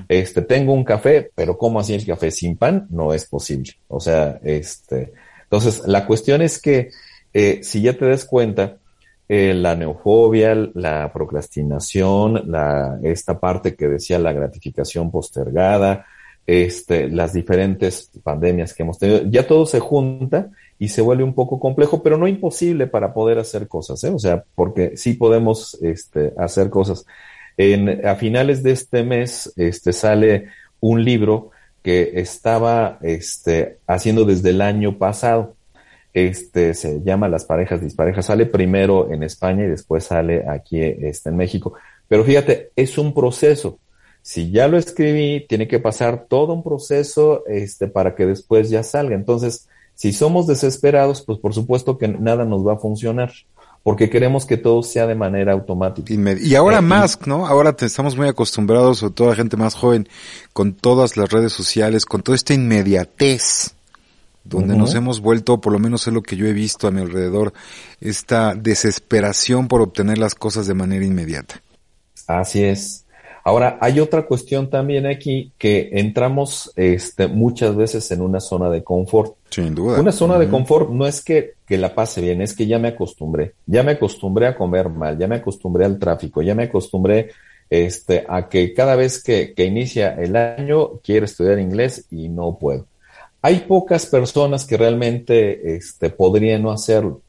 Este, 0.08 0.41
tengo 0.41 0.73
un 0.73 0.84
café, 0.84 1.32
pero 1.34 1.58
¿cómo 1.58 1.80
así 1.80 1.93
el 1.93 2.06
café 2.06 2.32
sin 2.32 2.58
pan? 2.58 2.88
No 2.89 3.13
es 3.13 3.26
posible. 3.26 3.71
O 3.88 3.99
sea, 3.99 4.39
este, 4.43 5.13
entonces 5.43 5.84
la 5.88 6.06
cuestión 6.06 6.41
es 6.41 6.62
que, 6.62 6.91
eh, 7.34 7.60
si 7.63 7.82
ya 7.82 7.93
te 7.93 8.06
das 8.06 8.26
cuenta, 8.26 8.78
eh, 9.30 9.54
la 9.54 9.76
neofobia, 9.76 10.54
la 10.73 11.12
procrastinación, 11.13 12.52
la, 12.52 12.99
esta 13.04 13.39
parte 13.39 13.73
que 13.73 13.88
decía 13.88 14.19
la 14.19 14.34
gratificación 14.34 15.10
postergada, 15.10 16.06
este, 16.45 17.08
las 17.08 17.32
diferentes 17.32 18.12
pandemias 18.21 18.73
que 18.73 18.84
hemos 18.84 18.99
tenido, 18.99 19.21
ya 19.30 19.47
todo 19.47 19.65
se 19.65 19.80
junta 19.80 20.52
y 20.80 20.90
se 20.90 21.02
vuelve 21.02 21.24
un 21.24 21.34
poco 21.34 21.60
complejo, 21.60 22.04
pero 22.04 22.18
no 22.18 22.28
imposible 22.28 22.88
para 22.88 23.14
poder 23.14 23.40
hacer 23.40 23.68
cosas, 23.68 24.04
¿eh? 24.04 24.10
O 24.10 24.20
sea, 24.20 24.44
porque 24.56 24.98
sí 24.98 25.14
podemos 25.14 25.76
este, 25.82 26.34
hacer 26.38 26.70
cosas. 26.70 27.06
En, 27.58 28.06
a 28.06 28.16
finales 28.16 28.64
de 28.64 28.72
este 28.72 29.04
mes 29.04 29.54
este, 29.56 29.94
sale 29.94 30.48
un 30.80 31.04
libro 31.04 31.52
que 31.82 32.14
estaba 32.16 32.98
este, 33.02 33.78
haciendo 33.88 34.26
desde 34.26 34.50
el 34.52 34.62
año 34.62 34.98
pasado. 34.98 35.56
Este 36.14 36.74
se 36.74 37.02
llama 37.02 37.28
Las 37.28 37.46
parejas 37.46 37.82
disparejas. 37.82 38.28
Sale 38.28 38.46
primero 38.46 39.12
en 39.12 39.24
España 39.24 39.66
y 39.66 39.70
después 39.70 40.06
sale 40.06 40.48
aquí 40.48 40.82
este, 40.82 41.30
en 41.30 41.38
México. 41.38 41.74
Pero 42.08 42.24
fíjate, 42.24 42.72
es 42.76 42.98
un 42.98 43.14
proceso. 43.14 43.80
Si 44.22 44.52
ya 44.52 44.68
lo 44.68 44.78
escribí, 44.78 45.46
tiene 45.48 45.68
que 45.68 45.80
pasar 45.80 46.28
todo 46.30 46.54
un 46.54 46.64
proceso 46.64 47.44
este, 47.48 47.88
para 47.88 48.16
que 48.16 48.26
después 48.26 48.70
ya 48.70 48.82
salga. 48.84 49.16
Entonces, 49.16 49.68
si 50.04 50.12
somos 50.12 50.48
desesperados, 50.48 51.22
pues 51.22 51.39
por 51.39 51.54
supuesto 51.54 51.98
que 51.98 52.10
nada 52.10 52.44
nos 52.44 52.68
va 52.68 52.74
a 52.74 52.78
funcionar, 52.78 53.32
porque 53.84 54.10
queremos 54.10 54.46
que 54.46 54.58
todo 54.58 54.84
sea 54.84 55.08
de 55.08 55.16
manera 55.16 55.54
automática. 55.54 56.13
Y 56.13 56.56
ahora 56.56 56.80
eh, 56.80 56.82
más, 56.82 57.26
¿no? 57.26 57.48
Ahora 57.48 57.74
estamos 57.80 58.18
muy 58.18 58.28
acostumbrados, 58.28 58.98
sobre 58.98 59.13
todo 59.13 59.30
la 59.30 59.36
gente 59.38 59.56
más 59.56 59.76
joven, 59.76 60.10
con 60.52 60.74
todas 60.74 61.16
las 61.16 61.32
redes 61.32 61.54
sociales, 61.54 62.06
con 62.06 62.22
toda 62.22 62.36
esta 62.36 62.54
inmediatez, 62.54 63.76
donde 64.44 64.76
nos 64.76 64.94
hemos 64.94 65.22
vuelto, 65.22 65.62
por 65.62 65.72
lo 65.72 65.80
menos 65.80 66.06
es 66.06 66.13
lo 66.13 66.22
que 66.22 66.36
yo 66.36 66.48
he 66.48 66.54
visto 66.54 66.86
a 66.86 66.92
mi 66.92 67.00
alrededor, 67.00 67.54
esta 68.02 68.56
desesperación 68.56 69.70
por 69.70 69.80
obtener 69.80 70.18
las 70.18 70.36
cosas 70.36 70.68
de 70.68 70.74
manera 70.74 71.06
inmediata. 71.06 71.62
Así 72.28 72.62
es. 72.62 73.03
Ahora, 73.46 73.78
hay 73.82 74.00
otra 74.00 74.26
cuestión 74.26 74.70
también 74.70 75.06
aquí 75.06 75.52
que 75.58 75.90
entramos 75.94 76.72
este, 76.78 77.28
muchas 77.28 77.76
veces 77.76 78.10
en 78.12 78.22
una 78.22 78.40
zona 78.40 78.70
de 78.70 78.84
confort. 78.84 79.36
Sin 79.50 79.76
duda. 79.76 80.00
Una 80.00 80.14
zona 80.14 80.40
de 80.40 80.48
confort 80.48 80.90
no 80.90 81.06
es 81.06 81.22
que, 81.22 81.56
que 81.68 81.78
la 81.78 81.94
pase 81.94 82.22
bien, 82.22 82.42
es 82.42 82.56
que 82.56 82.68
ya 82.68 82.80
me 82.80 82.90
acostumbré. 82.90 83.56
Ya 83.66 83.84
me 83.84 83.92
acostumbré 83.92 84.48
a 84.48 84.56
comer 84.56 84.88
mal, 84.90 85.18
ya 85.18 85.28
me 85.28 85.36
acostumbré 85.36 85.84
al 85.84 86.00
tráfico, 86.00 86.42
ya 86.42 86.56
me 86.56 86.64
acostumbré 86.64 87.32
este, 87.70 88.24
a 88.28 88.48
que 88.48 88.74
cada 88.74 88.96
vez 88.96 89.22
que, 89.22 89.54
que 89.54 89.66
inicia 89.66 90.16
el 90.16 90.36
año 90.38 91.00
quiere 91.04 91.26
estudiar 91.26 91.60
inglés 91.60 92.06
y 92.12 92.30
no 92.30 92.58
puedo. 92.58 92.88
Hay 93.42 93.60
pocas 93.68 94.06
personas 94.06 94.66
que 94.66 94.78
realmente 94.78 95.76
este, 95.76 96.10
podrían 96.10 96.64
no 96.64 96.72
hacerlo. 96.72 97.22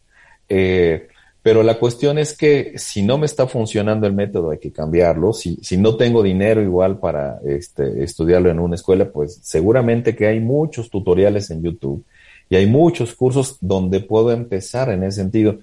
Eh, 0.49 1.09
pero 1.45 1.63
la 1.63 1.79
cuestión 1.79 2.17
es 2.17 2.35
que 2.35 2.73
si 2.79 3.03
no 3.03 3.19
me 3.19 3.27
está 3.27 3.47
funcionando 3.47 4.07
el 4.07 4.15
método, 4.15 4.53
hay 4.53 4.57
que 4.57 4.73
cambiarlo. 4.73 5.35
Si, 5.35 5.77
no 5.77 5.95
tengo 5.95 6.23
dinero 6.23 6.63
igual 6.63 6.99
para 6.99 7.39
este, 7.45 8.03
estudiarlo 8.03 8.49
en 8.49 8.59
una 8.59 8.77
escuela, 8.77 9.11
pues 9.11 9.41
seguramente 9.43 10.17
que 10.17 10.27
hay 10.27 10.41
muchos 10.41 10.89
tutoriales 10.89 11.51
en 11.51 11.63
YouTube 11.63 12.03
y 12.49 12.57
hay 12.57 12.67
muchos 12.67 13.15
cursos 13.15 13.59
donde 13.61 14.01
puedo 14.01 14.33
empezar 14.33 14.89
en 14.89 15.03
ese 15.03 15.21
sentido. 15.21 15.59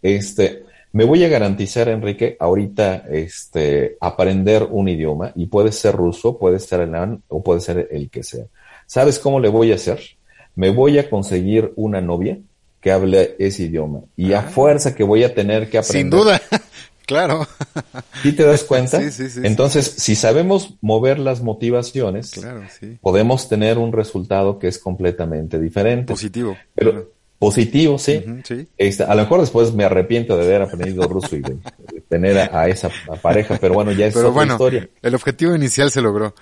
Este, 0.00 0.62
me 0.92 1.02
voy 1.02 1.24
a 1.24 1.28
garantizar, 1.28 1.88
Enrique, 1.88 2.36
ahorita 2.38 3.06
este, 3.10 3.96
aprender 4.00 4.68
un 4.70 4.88
idioma 4.88 5.32
y 5.34 5.46
puede 5.46 5.72
ser 5.72 5.96
ruso, 5.96 6.38
puede 6.38 6.60
ser 6.60 6.82
alemán 6.82 7.24
o 7.26 7.42
puede 7.42 7.58
ser 7.58 7.88
el 7.90 8.08
que 8.08 8.22
sea. 8.22 8.44
¿Sabes 8.86 9.18
cómo 9.18 9.40
le 9.40 9.48
voy 9.48 9.72
a 9.72 9.74
hacer? 9.74 9.98
Me 10.54 10.70
voy 10.70 10.96
a 10.98 11.10
conseguir 11.10 11.72
una 11.74 12.00
novia 12.00 12.38
que 12.84 12.92
hable 12.92 13.34
ese 13.38 13.62
idioma. 13.62 14.00
Y 14.14 14.34
a 14.34 14.40
ah. 14.40 14.42
fuerza 14.42 14.94
que 14.94 15.04
voy 15.04 15.24
a 15.24 15.34
tener 15.34 15.70
que 15.70 15.78
aprender. 15.78 16.02
Sin 16.02 16.10
duda, 16.10 16.38
claro. 17.06 17.48
¿Sí 18.22 18.32
te 18.32 18.44
das 18.44 18.62
cuenta? 18.64 19.00
Sí, 19.00 19.10
sí, 19.10 19.30
sí, 19.30 19.40
Entonces, 19.42 19.86
si 19.86 20.14
sabemos 20.14 20.74
mover 20.82 21.18
las 21.18 21.40
motivaciones, 21.40 22.32
claro, 22.32 22.60
podemos 23.00 23.48
tener 23.48 23.78
un 23.78 23.90
resultado 23.90 24.58
que 24.58 24.68
es 24.68 24.78
completamente 24.78 25.58
diferente. 25.58 26.12
Positivo. 26.12 26.58
Pero 26.74 27.10
positivo, 27.38 27.98
sí. 27.98 28.22
Este, 28.76 29.02
a 29.02 29.14
lo 29.14 29.22
mejor 29.22 29.40
después 29.40 29.72
me 29.72 29.84
arrepiento 29.84 30.36
de 30.36 30.44
haber 30.44 30.62
aprendido 30.62 31.08
ruso 31.08 31.36
y 31.36 31.40
de, 31.40 31.56
tener 32.08 32.38
a, 32.38 32.68
esa 32.68 32.90
pareja, 33.22 33.58
pero 33.60 33.74
bueno, 33.74 33.92
ya 33.92 34.06
es 34.06 34.14
pero 34.14 34.28
otra 34.28 34.34
bueno, 34.34 34.52
historia. 34.54 34.88
El 35.02 35.14
objetivo 35.14 35.54
inicial 35.54 35.90
se 35.90 36.00
logró. 36.00 36.34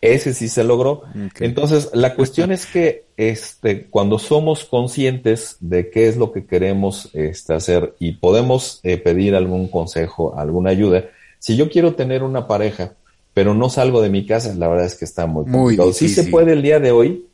Ese 0.00 0.34
sí 0.34 0.48
se 0.48 0.62
logró. 0.62 1.02
Entonces, 1.40 1.90
la 1.94 2.14
cuestión 2.14 2.52
es 2.52 2.66
que 2.66 3.06
este, 3.16 3.86
cuando 3.86 4.18
somos 4.18 4.64
conscientes 4.64 5.56
de 5.60 5.90
qué 5.90 6.08
es 6.08 6.16
lo 6.16 6.32
que 6.32 6.44
queremos 6.44 7.10
este, 7.14 7.54
hacer 7.54 7.94
y 7.98 8.12
podemos 8.12 8.80
eh, 8.82 8.98
pedir 8.98 9.34
algún 9.34 9.68
consejo, 9.68 10.38
alguna 10.38 10.70
ayuda, 10.70 11.04
si 11.38 11.56
yo 11.56 11.70
quiero 11.70 11.94
tener 11.94 12.22
una 12.22 12.46
pareja, 12.46 12.92
pero 13.32 13.54
no 13.54 13.70
salgo 13.70 14.02
de 14.02 14.10
mi 14.10 14.26
casa, 14.26 14.54
la 14.54 14.68
verdad 14.68 14.86
es 14.86 14.96
que 14.96 15.04
está 15.04 15.26
muy, 15.26 15.44
muy 15.44 15.76
complicado. 15.76 15.92
Sí 15.92 16.08
se 16.08 16.24
puede 16.24 16.52
el 16.52 16.62
día 16.62 16.78
de 16.78 16.92
hoy 16.92 17.26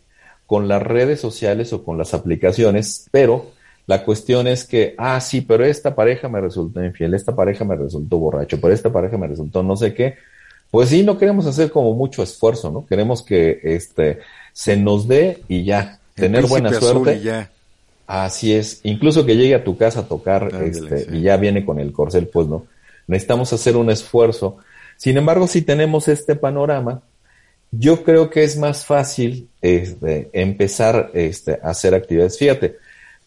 con 0.46 0.68
las 0.68 0.82
redes 0.82 1.20
sociales 1.20 1.72
o 1.72 1.84
con 1.84 1.98
las 1.98 2.14
aplicaciones, 2.14 3.08
pero 3.10 3.46
la 3.86 4.04
cuestión 4.04 4.46
es 4.46 4.64
que, 4.64 4.94
ah, 4.98 5.20
sí, 5.20 5.40
pero 5.40 5.64
esta 5.64 5.94
pareja 5.94 6.28
me 6.28 6.40
resultó 6.40 6.84
infiel, 6.84 7.14
esta 7.14 7.34
pareja 7.34 7.64
me 7.64 7.74
resultó 7.74 8.18
borracho, 8.18 8.60
pero 8.60 8.72
esta 8.72 8.92
pareja 8.92 9.18
me 9.18 9.26
resultó 9.26 9.62
no 9.62 9.76
sé 9.76 9.94
qué 9.94 10.14
pues 10.72 10.88
sí, 10.88 11.02
no 11.02 11.18
queremos 11.18 11.44
hacer 11.44 11.70
como 11.70 11.92
mucho 11.92 12.22
esfuerzo, 12.22 12.70
¿no? 12.70 12.86
Queremos 12.86 13.22
que 13.22 13.60
este 13.62 14.20
se 14.54 14.74
nos 14.74 15.06
dé 15.06 15.42
y 15.46 15.64
ya, 15.64 16.00
tener 16.14 16.46
buena 16.46 16.72
suerte. 16.72 17.16
Y 17.16 17.20
ya. 17.24 17.50
Así 18.06 18.54
es, 18.54 18.80
incluso 18.82 19.26
que 19.26 19.36
llegue 19.36 19.54
a 19.54 19.64
tu 19.64 19.76
casa 19.76 20.00
a 20.00 20.08
tocar 20.08 20.50
este, 20.64 21.14
y 21.14 21.20
ya 21.20 21.36
viene 21.36 21.66
con 21.66 21.78
el 21.78 21.92
corcel, 21.92 22.26
pues 22.26 22.46
no. 22.46 22.64
Necesitamos 23.06 23.52
hacer 23.52 23.76
un 23.76 23.90
esfuerzo. 23.90 24.56
Sin 24.96 25.18
embargo, 25.18 25.46
si 25.46 25.60
tenemos 25.60 26.08
este 26.08 26.36
panorama, 26.36 27.02
yo 27.70 28.02
creo 28.02 28.30
que 28.30 28.42
es 28.42 28.56
más 28.56 28.86
fácil 28.86 29.50
este, 29.60 30.30
empezar 30.32 31.10
este, 31.12 31.60
a 31.62 31.68
hacer 31.68 31.94
actividades. 31.94 32.38
Fíjate, 32.38 32.78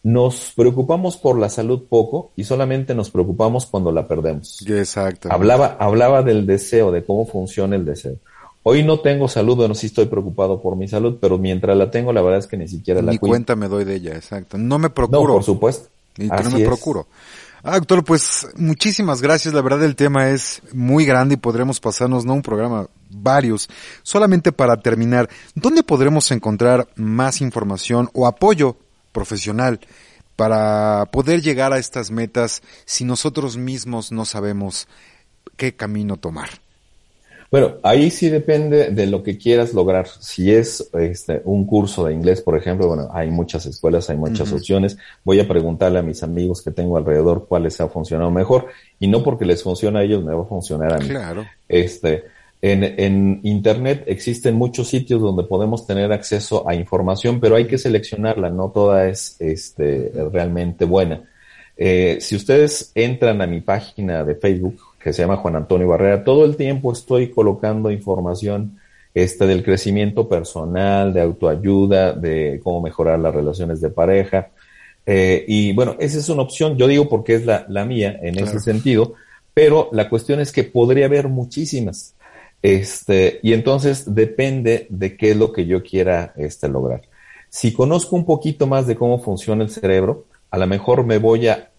nos 0.06 0.52
preocupamos 0.54 1.16
por 1.16 1.36
la 1.36 1.48
salud 1.48 1.82
poco 1.88 2.30
y 2.36 2.44
solamente 2.44 2.94
nos 2.94 3.10
preocupamos 3.10 3.66
cuando 3.66 3.90
la 3.90 4.06
perdemos. 4.06 4.64
Exacto. 4.64 5.28
Hablaba, 5.32 5.76
hablaba 5.80 6.22
del 6.22 6.46
deseo, 6.46 6.92
de 6.92 7.02
cómo 7.02 7.26
funciona 7.26 7.74
el 7.74 7.84
deseo. 7.84 8.14
Hoy 8.62 8.84
no 8.84 9.00
tengo 9.00 9.26
salud, 9.26 9.56
bueno, 9.56 9.74
sí 9.74 9.86
estoy 9.86 10.06
preocupado 10.06 10.62
por 10.62 10.76
mi 10.76 10.86
salud, 10.86 11.18
pero 11.20 11.38
mientras 11.38 11.76
la 11.76 11.90
tengo, 11.90 12.12
la 12.12 12.22
verdad 12.22 12.38
es 12.38 12.46
que 12.46 12.56
ni 12.56 12.68
siquiera 12.68 13.02
la 13.02 13.10
Ni 13.10 13.18
cuenta 13.18 13.56
me 13.56 13.66
doy 13.66 13.84
de 13.84 13.96
ella, 13.96 14.14
exacto. 14.14 14.56
No 14.56 14.78
me 14.78 14.90
procuro. 14.90 15.22
No, 15.22 15.34
por 15.34 15.42
supuesto. 15.42 15.88
Y 16.18 16.28
no 16.28 16.50
me 16.52 16.64
procuro. 16.64 17.08
Ah, 17.64 17.74
doctor, 17.74 18.04
pues 18.04 18.46
muchísimas 18.54 19.20
gracias. 19.20 19.52
La 19.54 19.60
verdad 19.60 19.82
el 19.82 19.96
tema 19.96 20.30
es 20.30 20.62
muy 20.72 21.04
grande 21.04 21.34
y 21.34 21.38
podremos 21.38 21.80
pasarnos, 21.80 22.24
no 22.24 22.34
un 22.34 22.42
programa, 22.42 22.86
varios. 23.10 23.68
Solamente 24.04 24.52
para 24.52 24.76
terminar, 24.76 25.28
¿dónde 25.56 25.82
podremos 25.82 26.30
encontrar 26.30 26.86
más 26.94 27.40
información 27.40 28.08
o 28.12 28.28
apoyo 28.28 28.76
profesional 29.16 29.80
para 30.36 31.08
poder 31.10 31.40
llegar 31.40 31.72
a 31.72 31.78
estas 31.78 32.10
metas 32.10 32.62
si 32.84 33.04
nosotros 33.04 33.56
mismos 33.56 34.12
no 34.12 34.26
sabemos 34.26 34.88
qué 35.56 35.74
camino 35.74 36.18
tomar? 36.18 36.50
Bueno, 37.50 37.76
ahí 37.82 38.10
sí 38.10 38.28
depende 38.28 38.90
de 38.90 39.06
lo 39.06 39.22
que 39.22 39.38
quieras 39.38 39.72
lograr. 39.72 40.06
Si 40.20 40.52
es 40.52 40.90
este, 40.92 41.40
un 41.44 41.64
curso 41.64 42.04
de 42.04 42.12
inglés, 42.12 42.42
por 42.42 42.58
ejemplo, 42.58 42.88
bueno, 42.88 43.08
hay 43.10 43.30
muchas 43.30 43.64
escuelas, 43.64 44.10
hay 44.10 44.16
muchas 44.16 44.52
opciones. 44.52 44.98
Voy 45.24 45.40
a 45.40 45.48
preguntarle 45.48 46.00
a 46.00 46.02
mis 46.02 46.22
amigos 46.22 46.60
que 46.60 46.72
tengo 46.72 46.98
alrededor 46.98 47.46
cuál 47.48 47.62
les 47.62 47.80
ha 47.80 47.88
funcionado 47.88 48.30
mejor 48.30 48.66
y 48.98 49.06
no 49.06 49.22
porque 49.22 49.46
les 49.46 49.62
funcione 49.62 50.00
a 50.00 50.02
ellos 50.02 50.22
me 50.22 50.34
va 50.34 50.42
a 50.42 50.46
funcionar 50.46 50.92
a 50.92 50.98
mí. 50.98 51.08
Claro. 51.08 51.46
Este, 51.66 52.24
en, 52.62 52.82
en, 52.82 53.40
Internet 53.42 54.04
existen 54.06 54.54
muchos 54.54 54.88
sitios 54.88 55.20
donde 55.20 55.44
podemos 55.44 55.86
tener 55.86 56.12
acceso 56.12 56.68
a 56.68 56.74
información, 56.74 57.38
pero 57.38 57.56
hay 57.56 57.66
que 57.66 57.78
seleccionarla, 57.78 58.50
no 58.50 58.70
toda 58.70 59.08
es 59.08 59.36
este, 59.40 60.10
realmente 60.32 60.84
buena. 60.84 61.22
Eh, 61.76 62.18
si 62.20 62.36
ustedes 62.36 62.92
entran 62.94 63.42
a 63.42 63.46
mi 63.46 63.60
página 63.60 64.24
de 64.24 64.34
Facebook, 64.34 64.80
que 64.98 65.12
se 65.12 65.22
llama 65.22 65.36
Juan 65.36 65.56
Antonio 65.56 65.86
Barrera, 65.86 66.24
todo 66.24 66.44
el 66.44 66.56
tiempo 66.56 66.92
estoy 66.92 67.30
colocando 67.30 67.90
información 67.90 68.78
este, 69.14 69.46
del 69.46 69.62
crecimiento 69.62 70.28
personal, 70.28 71.12
de 71.12 71.20
autoayuda, 71.20 72.12
de 72.12 72.60
cómo 72.64 72.80
mejorar 72.80 73.18
las 73.18 73.34
relaciones 73.34 73.80
de 73.80 73.90
pareja. 73.90 74.48
Eh, 75.04 75.44
y 75.46 75.72
bueno, 75.74 75.96
esa 76.00 76.18
es 76.18 76.28
una 76.28 76.42
opción, 76.42 76.76
yo 76.76 76.88
digo 76.88 77.08
porque 77.08 77.34
es 77.34 77.46
la, 77.46 77.64
la 77.68 77.84
mía 77.84 78.18
en 78.20 78.38
ese 78.38 78.58
sentido, 78.58 79.14
pero 79.54 79.88
la 79.92 80.08
cuestión 80.08 80.40
es 80.40 80.50
que 80.50 80.64
podría 80.64 81.06
haber 81.06 81.28
muchísimas. 81.28 82.15
Este, 82.66 83.38
y 83.44 83.52
entonces 83.52 84.12
depende 84.12 84.88
de 84.90 85.16
qué 85.16 85.30
es 85.30 85.36
lo 85.36 85.52
que 85.52 85.66
yo 85.66 85.84
quiera 85.84 86.34
este, 86.36 86.68
lograr. 86.68 87.02
Si 87.48 87.72
conozco 87.72 88.16
un 88.16 88.24
poquito 88.24 88.66
más 88.66 88.88
de 88.88 88.96
cómo 88.96 89.22
funciona 89.22 89.62
el 89.62 89.70
cerebro, 89.70 90.24
a 90.50 90.58
lo 90.58 90.66
mejor 90.66 91.06
me 91.06 91.18
voy 91.18 91.46
a, 91.46 91.70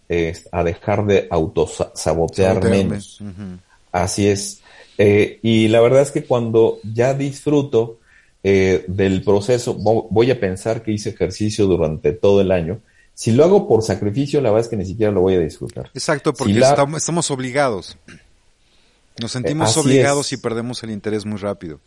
a 0.54 0.64
dejar 0.64 1.06
de 1.06 1.28
autosabotear 1.30 2.64
menos. 2.64 3.22
Así 3.92 4.30
es. 4.30 4.62
Eh, 4.98 5.40
y 5.44 5.68
la 5.68 5.82
verdad 5.82 6.04
es 6.04 6.12
que 6.12 6.24
cuando 6.24 6.80
ya 6.84 7.14
disfruto 7.14 8.00
eh, 8.42 8.86
del 8.88 9.26
proceso, 9.26 9.74
voy 9.74 10.32
a 10.32 10.40
pensar 10.40 10.84
que 10.84 10.94
hice 10.94 11.10
ejercicio 11.10 11.66
durante 11.66 12.14
todo 12.14 12.40
el 12.40 12.50
año. 12.50 12.80
Si 13.14 13.34
lo 13.34 13.44
hago 13.44 13.68
por 13.68 13.84
sacrificio, 13.84 14.40
la 14.40 14.52
verdad 14.52 14.68
es 14.68 14.70
que 14.70 14.78
ni 14.78 14.86
siquiera 14.86 15.12
lo 15.12 15.20
voy 15.20 15.36
a 15.36 15.40
disfrutar. 15.40 15.92
Exacto, 15.94 16.32
porque 16.32 16.58
estamos 16.96 17.30
obligados. 17.30 17.98
Nos 19.22 19.32
sentimos 19.32 19.76
obligados 19.78 20.32
y 20.34 20.38
perdemos 20.38 20.84
el 20.84 20.92
interés 20.92 21.26
muy 21.26 21.38
rápido. 21.38 21.80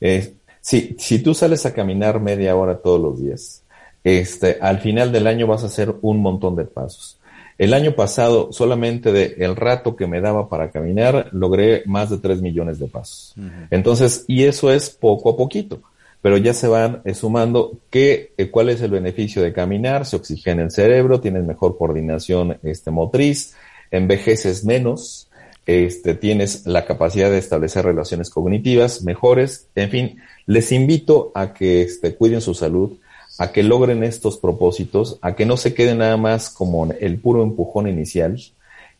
Eh, 0.00 0.34
sí, 0.60 0.96
si 0.98 1.20
tú 1.20 1.34
sales 1.34 1.64
a 1.66 1.74
caminar 1.74 2.20
media 2.20 2.54
hora 2.56 2.78
todos 2.78 3.00
los 3.00 3.20
días, 3.20 3.62
este, 4.04 4.58
al 4.60 4.80
final 4.80 5.12
del 5.12 5.26
año 5.26 5.46
vas 5.46 5.64
a 5.64 5.66
hacer 5.66 5.94
un 6.02 6.20
montón 6.20 6.56
de 6.56 6.64
pasos. 6.64 7.18
El 7.58 7.74
año 7.74 7.96
pasado, 7.96 8.52
solamente 8.52 9.10
de 9.10 9.34
el 9.38 9.56
rato 9.56 9.96
que 9.96 10.06
me 10.06 10.20
daba 10.20 10.48
para 10.48 10.70
caminar, 10.70 11.28
logré 11.32 11.82
más 11.86 12.08
de 12.08 12.18
3 12.18 12.40
millones 12.40 12.78
de 12.78 12.86
pasos. 12.86 13.34
Entonces, 13.70 14.24
y 14.28 14.44
eso 14.44 14.72
es 14.72 14.90
poco 14.90 15.30
a 15.30 15.36
poquito, 15.36 15.82
pero 16.22 16.36
ya 16.36 16.54
se 16.54 16.68
van 16.68 17.02
eh, 17.04 17.14
sumando 17.14 17.78
qué, 17.90 18.32
eh, 18.38 18.48
cuál 18.48 18.68
es 18.68 18.80
el 18.80 18.92
beneficio 18.92 19.42
de 19.42 19.52
caminar, 19.52 20.06
se 20.06 20.14
oxigena 20.14 20.62
el 20.62 20.70
cerebro, 20.70 21.20
tienes 21.20 21.44
mejor 21.44 21.76
coordinación 21.76 22.58
este, 22.62 22.92
motriz, 22.92 23.56
envejeces 23.90 24.64
menos, 24.64 25.27
este, 25.68 26.14
tienes 26.14 26.66
la 26.66 26.86
capacidad 26.86 27.30
de 27.30 27.36
establecer 27.36 27.84
relaciones 27.84 28.30
cognitivas 28.30 29.02
mejores. 29.02 29.68
En 29.74 29.90
fin, 29.90 30.16
les 30.46 30.72
invito 30.72 31.30
a 31.34 31.52
que 31.52 31.82
este, 31.82 32.14
cuiden 32.14 32.40
su 32.40 32.54
salud, 32.54 32.92
a 33.36 33.52
que 33.52 33.62
logren 33.62 34.02
estos 34.02 34.38
propósitos, 34.38 35.18
a 35.20 35.36
que 35.36 35.44
no 35.44 35.58
se 35.58 35.74
queden 35.74 35.98
nada 35.98 36.16
más 36.16 36.48
como 36.48 36.90
el 36.98 37.18
puro 37.18 37.42
empujón 37.42 37.86
inicial 37.86 38.40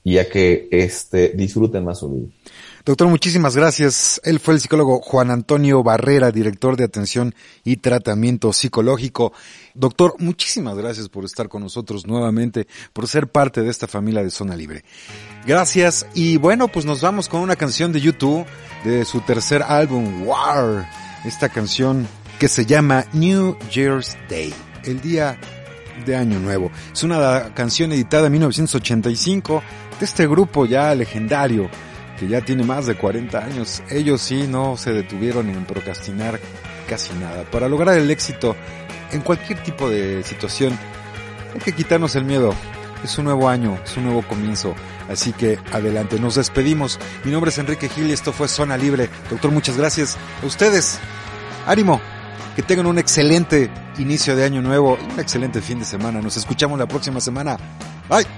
y 0.05 0.19
a 0.19 0.29
que 0.29 0.69
este, 0.71 1.31
disfruten 1.31 1.85
más 1.85 2.01
su 2.01 2.11
vida. 2.11 2.29
Doctor, 2.89 3.07
muchísimas 3.09 3.55
gracias. 3.55 4.19
Él 4.25 4.41
fue 4.41 4.55
el 4.55 4.61
psicólogo 4.61 5.03
Juan 5.03 5.31
Antonio 5.31 5.83
Barrera, 5.83 6.31
director 6.31 6.75
de 6.75 6.85
atención 6.85 7.35
y 7.63 7.77
tratamiento 7.77 8.51
psicológico. 8.55 9.35
Doctor, 9.75 10.15
muchísimas 10.21 10.75
gracias 10.75 11.11
por 11.11 11.27
estar 11.27 11.51
con 11.51 11.61
nosotros 11.61 12.07
nuevamente, 12.07 12.67
por 12.95 13.07
ser 13.07 13.29
parte 13.29 13.61
de 13.61 13.69
esta 13.69 13.89
familia 13.89 14.23
de 14.23 14.31
Zona 14.31 14.57
Libre. 14.57 14.85
Gracias 15.47 16.07
y 16.15 16.39
bueno, 16.39 16.69
pues 16.69 16.87
nos 16.87 17.03
vamos 17.03 17.29
con 17.29 17.43
una 17.43 17.57
canción 17.57 17.93
de 17.93 18.01
YouTube 18.01 18.47
de 18.85 19.05
su 19.05 19.21
tercer 19.21 19.63
álbum, 19.63 20.27
War. 20.27 20.89
Esta 21.27 21.51
canción 21.51 22.09
que 22.39 22.49
se 22.49 22.65
llama 22.65 23.05
New 23.13 23.59
Year's 23.71 24.17
Day, 24.31 24.55
el 24.85 25.03
día 25.03 25.39
de 26.07 26.17
Año 26.17 26.39
Nuevo. 26.39 26.71
Es 26.91 27.03
una 27.03 27.53
canción 27.53 27.93
editada 27.93 28.29
en 28.29 28.33
1985 28.33 29.63
de 30.01 30.07
este 30.07 30.27
grupo 30.27 30.65
ya 30.65 30.95
legendario 30.95 31.69
que 32.19 32.29
ya 32.29 32.41
tiene 32.41 32.65
más 32.65 32.87
de 32.87 32.95
40 32.95 33.39
años. 33.39 33.83
Ellos 33.91 34.21
sí 34.21 34.47
no 34.49 34.77
se 34.77 34.93
detuvieron 34.93 35.49
en 35.49 35.65
procrastinar 35.65 36.39
casi 36.89 37.13
nada. 37.15 37.45
Para 37.45 37.69
lograr 37.69 37.97
el 37.97 38.11
éxito 38.11 38.57
en 39.13 39.21
cualquier 39.21 39.63
tipo 39.63 39.89
de 39.89 40.23
situación, 40.25 40.79
hay 41.55 41.61
que 41.61 41.73
quitarnos 41.73 42.15
el 42.17 42.25
miedo. 42.25 42.55
Es 43.05 43.17
un 43.17 43.27
nuevo 43.27 43.49
año, 43.49 43.79
es 43.85 43.97
un 43.97 44.05
nuevo 44.05 44.23
comienzo. 44.23 44.75
Así 45.09 45.33
que 45.33 45.59
adelante, 45.73 46.19
nos 46.19 46.35
despedimos. 46.35 46.99
Mi 47.25 47.31
nombre 47.31 47.51
es 47.51 47.59
Enrique 47.59 47.89
Gil 47.89 48.09
y 48.09 48.13
esto 48.13 48.33
fue 48.33 48.49
Zona 48.49 48.77
Libre. 48.77 49.09
Doctor, 49.31 49.53
muchas 49.53 49.77
gracias. 49.77 50.17
A 50.43 50.47
ustedes, 50.47 50.99
ánimo, 51.67 52.01
que 52.57 52.63
tengan 52.63 52.87
un 52.87 52.99
excelente 52.99 53.71
inicio 53.99 54.35
de 54.35 54.45
año 54.45 54.61
nuevo 54.61 54.99
y 55.01 55.13
un 55.13 55.21
excelente 55.21 55.63
fin 55.63 55.79
de 55.79 55.85
semana. 55.85 56.21
Nos 56.21 56.37
escuchamos 56.37 56.79
la 56.79 56.87
próxima 56.87 57.21
semana. 57.21 57.57
Bye. 58.09 58.38